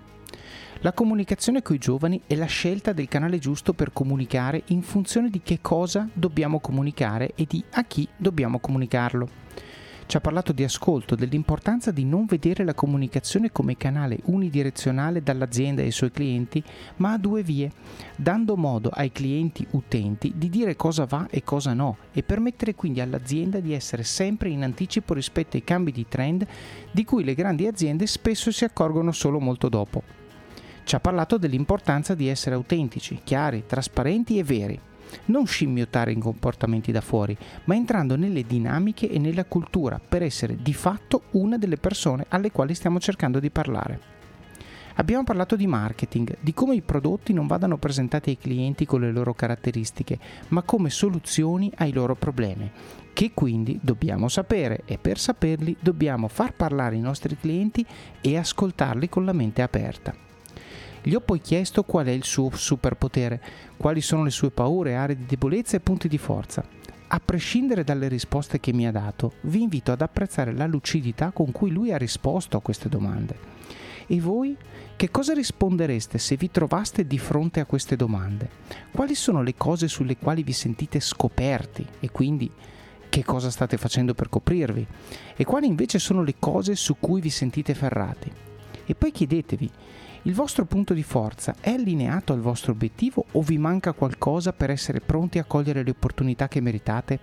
[0.81, 5.41] La comunicazione coi giovani è la scelta del canale giusto per comunicare in funzione di
[5.43, 9.27] che cosa dobbiamo comunicare e di a chi dobbiamo comunicarlo.
[10.07, 15.83] Ci ha parlato di ascolto, dell'importanza di non vedere la comunicazione come canale unidirezionale dall'azienda
[15.83, 16.63] ai suoi clienti,
[16.97, 17.71] ma a due vie,
[18.15, 23.01] dando modo ai clienti utenti di dire cosa va e cosa no e permettere quindi
[23.01, 26.47] all'azienda di essere sempre in anticipo rispetto ai cambi di trend
[26.91, 30.03] di cui le grandi aziende spesso si accorgono solo molto dopo.
[30.85, 34.81] Ci ha parlato dell'importanza di essere autentici, chiari, trasparenti e veri.
[35.27, 40.57] Non scimmiottare in comportamenti da fuori, ma entrando nelle dinamiche e nella cultura per essere
[40.61, 44.12] di fatto una delle persone alle quali stiamo cercando di parlare.
[44.97, 49.11] Abbiamo parlato di marketing, di come i prodotti non vadano presentati ai clienti con le
[49.11, 50.19] loro caratteristiche,
[50.49, 52.70] ma come soluzioni ai loro problemi,
[53.12, 57.85] che quindi dobbiamo sapere e per saperli dobbiamo far parlare i nostri clienti
[58.20, 60.24] e ascoltarli con la mente aperta.
[61.06, 63.39] Gli ho poi chiesto qual è il suo superpotere,
[63.76, 66.64] quali sono le sue paure, aree di debolezza e punti di forza.
[67.09, 71.52] A prescindere dalle risposte che mi ha dato, vi invito ad apprezzare la lucidità con
[71.52, 73.36] cui lui ha risposto a queste domande.
[74.06, 74.56] E voi?
[74.97, 78.48] Che cosa rispondereste se vi trovaste di fronte a queste domande?
[78.90, 82.51] Quali sono le cose sulle quali vi sentite scoperti e quindi
[83.10, 84.86] che cosa state facendo per coprirvi?
[85.36, 88.32] E quali invece sono le cose su cui vi sentite ferrati?
[88.86, 89.70] E poi chiedetevi,
[90.27, 94.71] il vostro punto di forza è allineato al vostro obiettivo o vi manca qualcosa per
[94.71, 97.19] essere pronti a cogliere le opportunità che meritate?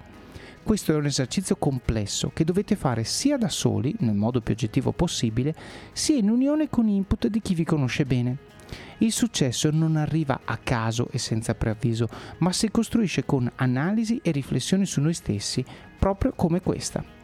[0.61, 4.91] Questo è un esercizio complesso che dovete fare sia da soli, nel modo più oggettivo
[4.91, 5.55] possibile,
[5.91, 8.37] sia in unione con input di chi vi conosce bene.
[8.99, 12.07] Il successo non arriva a caso e senza preavviso,
[12.37, 15.65] ma si costruisce con analisi e riflessioni su noi stessi,
[15.97, 17.20] proprio come questa.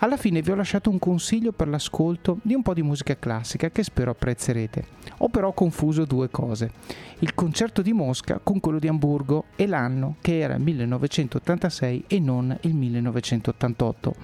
[0.00, 3.68] Alla fine vi ho lasciato un consiglio per l'ascolto di un po' di musica classica
[3.70, 4.84] che spero apprezzerete.
[5.18, 6.70] Ho però confuso due cose,
[7.18, 12.56] il concerto di Mosca con quello di Amburgo e l'anno che era 1986 e non
[12.60, 14.14] il 1988.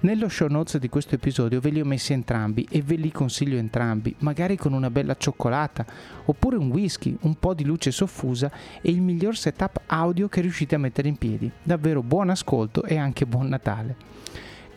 [0.00, 3.58] Nello show notes di questo episodio ve li ho messi entrambi e ve li consiglio
[3.58, 5.86] entrambi, magari con una bella cioccolata,
[6.24, 8.50] oppure un whisky, un po' di luce soffusa
[8.80, 11.48] e il miglior setup audio che riuscite a mettere in piedi.
[11.62, 14.21] Davvero buon ascolto e anche buon Natale.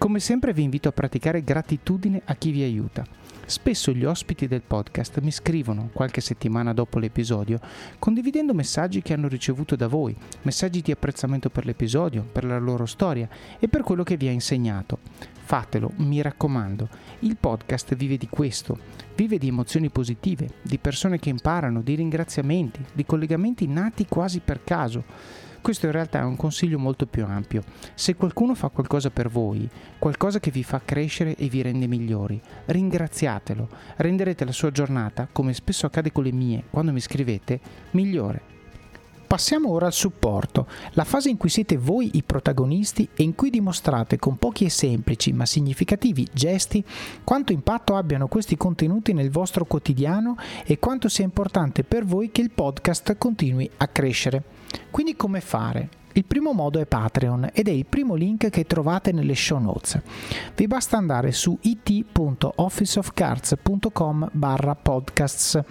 [0.05, 3.03] Come sempre vi invito a praticare gratitudine a chi vi aiuta.
[3.47, 7.59] Spesso gli ospiti del podcast mi scrivono qualche settimana dopo l'episodio
[7.97, 12.85] condividendo messaggi che hanno ricevuto da voi, messaggi di apprezzamento per l'episodio, per la loro
[12.85, 13.27] storia
[13.57, 14.99] e per quello che vi ha insegnato.
[15.41, 16.87] Fatelo, mi raccomando.
[17.21, 18.77] Il podcast vive di questo,
[19.15, 24.63] vive di emozioni positive, di persone che imparano, di ringraziamenti, di collegamenti nati quasi per
[24.63, 25.44] caso.
[25.65, 27.63] Questo in realtà è un consiglio molto più ampio.
[27.95, 29.67] Se qualcuno fa qualcosa per voi,
[29.97, 33.67] qualcosa che vi fa crescere e vi rende migliori, ringraziatelo.
[33.95, 37.59] Renderete la sua giornata, come spesso accade con le mie quando mi scrivete,
[37.93, 38.54] migliore.
[39.35, 43.49] Passiamo ora al supporto, la fase in cui siete voi i protagonisti e in cui
[43.49, 46.81] dimostrate con pochi e semplici ma significativi gesti
[47.21, 52.39] quanto impatto abbiano questi contenuti nel vostro quotidiano e quanto sia importante per voi che
[52.39, 54.41] il podcast continui a crescere.
[54.89, 56.04] Quindi come fare?
[56.15, 59.99] Il primo modo è Patreon ed è il primo link che trovate nelle show notes.
[60.55, 65.61] Vi basta andare su it.officeofcards.com barra podcasts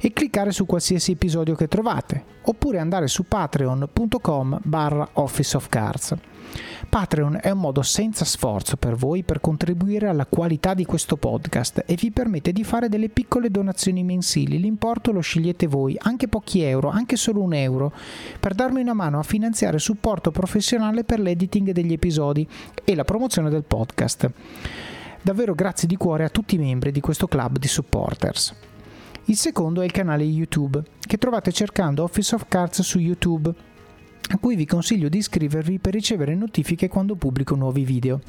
[0.00, 6.14] e cliccare su qualsiasi episodio che trovate, oppure andare su patreon.com barra officeofcards.
[6.88, 11.84] Patreon è un modo senza sforzo per voi per contribuire alla qualità di questo podcast
[11.86, 14.58] e vi permette di fare delle piccole donazioni mensili.
[14.58, 17.92] L'importo lo scegliete voi, anche pochi euro, anche solo un euro,
[18.38, 22.46] per darmi una mano a finanziare supporto professionale per l'editing degli episodi
[22.84, 24.30] e la promozione del podcast.
[25.22, 28.54] Davvero grazie di cuore a tutti i membri di questo club di supporters.
[29.26, 33.54] Il secondo è il canale YouTube, che trovate cercando Office of Cards su YouTube
[34.30, 38.20] a cui vi consiglio di iscrivervi per ricevere notifiche quando pubblico nuovi video.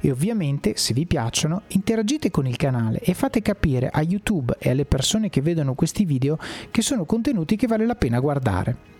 [0.00, 4.70] E ovviamente, se vi piacciono, interagite con il canale e fate capire a YouTube e
[4.70, 6.38] alle persone che vedono questi video
[6.70, 8.96] che sono contenuti che vale la pena guardare.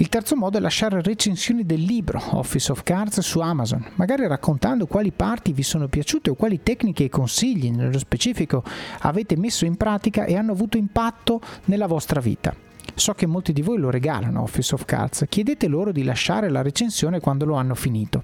[0.00, 4.86] Il terzo modo è lasciare recensioni del libro Office of Cards su Amazon, magari raccontando
[4.86, 8.64] quali parti vi sono piaciute o quali tecniche e consigli nello specifico
[9.00, 12.69] avete messo in pratica e hanno avuto impatto nella vostra vita.
[13.00, 16.60] So che molti di voi lo regalano Office of Cards, chiedete loro di lasciare la
[16.60, 18.22] recensione quando lo hanno finito.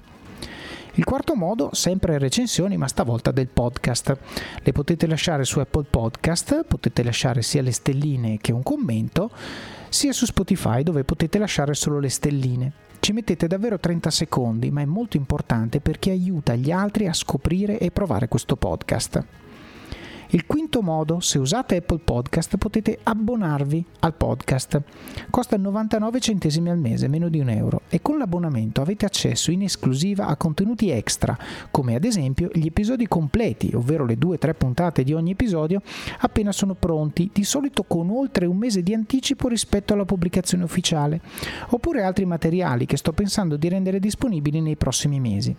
[0.96, 4.18] Il quarto modo, sempre recensioni, ma stavolta del podcast.
[4.60, 9.30] Le potete lasciare su Apple Podcast, potete lasciare sia le stelline che un commento,
[9.88, 12.72] sia su Spotify dove potete lasciare solo le stelline.
[13.00, 17.78] Ci mettete davvero 30 secondi, ma è molto importante perché aiuta gli altri a scoprire
[17.78, 19.24] e provare questo podcast.
[20.36, 24.82] Il quinto modo, se usate Apple Podcast, potete abbonarvi al podcast.
[25.30, 29.62] Costa 99 centesimi al mese, meno di un euro, e con l'abbonamento avete accesso in
[29.62, 31.38] esclusiva a contenuti extra,
[31.70, 35.80] come ad esempio gli episodi completi, ovvero le 2-3 puntate di ogni episodio,
[36.18, 41.18] appena sono pronti, di solito con oltre un mese di anticipo rispetto alla pubblicazione ufficiale,
[41.68, 45.56] oppure altri materiali che sto pensando di rendere disponibili nei prossimi mesi.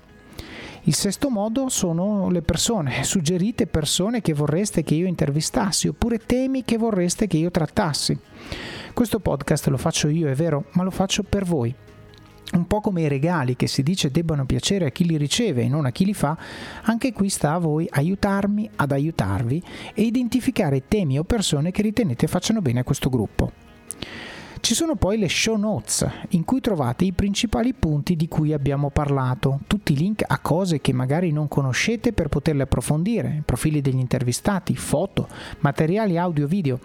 [0.88, 6.64] Il sesto modo sono le persone, suggerite persone che vorreste che io intervistassi oppure temi
[6.64, 8.18] che vorreste che io trattassi.
[8.94, 11.76] Questo podcast lo faccio io, è vero, ma lo faccio per voi.
[12.54, 15.68] Un po' come i regali che si dice debbano piacere a chi li riceve e
[15.68, 16.38] non a chi li fa,
[16.84, 19.62] anche qui sta a voi aiutarmi ad aiutarvi
[19.94, 23.67] e identificare temi o persone che ritenete facciano bene a questo gruppo.
[24.60, 28.90] Ci sono poi le show notes, in cui trovate i principali punti di cui abbiamo
[28.90, 34.00] parlato, tutti i link a cose che magari non conoscete per poterle approfondire, profili degli
[34.00, 35.28] intervistati, foto,
[35.60, 36.80] materiali audio-video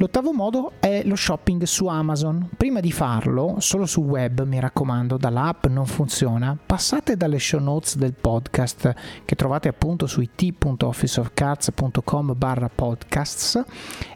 [0.01, 2.51] L'ottavo modo è lo shopping su Amazon.
[2.57, 7.97] Prima di farlo, solo sul web, mi raccomando, dall'app non funziona, passate dalle show notes
[7.97, 8.95] del podcast
[9.25, 13.61] che trovate appunto su it.officeofcards.com barra podcasts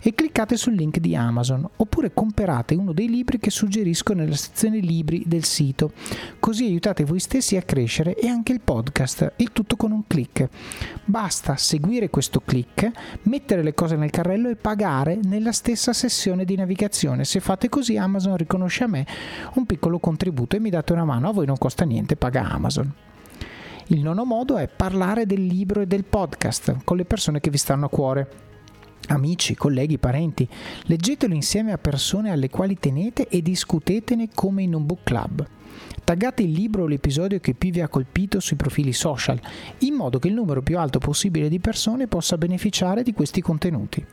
[0.01, 4.79] e cliccate sul link di Amazon oppure comprate uno dei libri che suggerisco nella sezione
[4.79, 5.91] libri del sito.
[6.39, 10.49] Così aiutate voi stessi a crescere e anche il podcast, il tutto con un clic.
[11.05, 12.89] Basta seguire questo clic,
[13.23, 17.25] mettere le cose nel carrello e pagare nella stessa stessa sessione di navigazione.
[17.25, 19.07] Se fate così Amazon riconosce a me
[19.55, 22.93] un piccolo contributo e mi date una mano, a voi non costa niente, paga Amazon.
[23.87, 27.57] Il nono modo è parlare del libro e del podcast con le persone che vi
[27.57, 28.29] stanno a cuore.
[29.09, 30.47] Amici, colleghi, parenti,
[30.85, 35.47] leggetelo insieme a persone alle quali tenete e discutetene come in un book club.
[36.05, 39.41] Taggate il libro o l'episodio che più vi ha colpito sui profili social,
[39.79, 44.05] in modo che il numero più alto possibile di persone possa beneficiare di questi contenuti.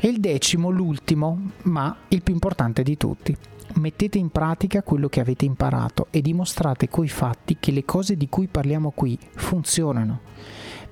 [0.00, 3.36] E il decimo, l'ultimo, ma il più importante di tutti.
[3.74, 8.28] Mettete in pratica quello che avete imparato e dimostrate coi fatti che le cose di
[8.28, 10.20] cui parliamo qui funzionano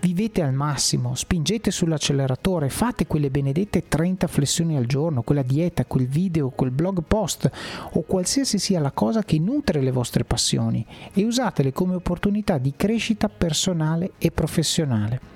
[0.00, 6.06] vivete al massimo, spingete sull'acceleratore, fate quelle benedette 30 flessioni al giorno, quella dieta, quel
[6.06, 7.50] video, quel blog post
[7.92, 12.74] o qualsiasi sia la cosa che nutre le vostre passioni e usatele come opportunità di
[12.76, 15.35] crescita personale e professionale.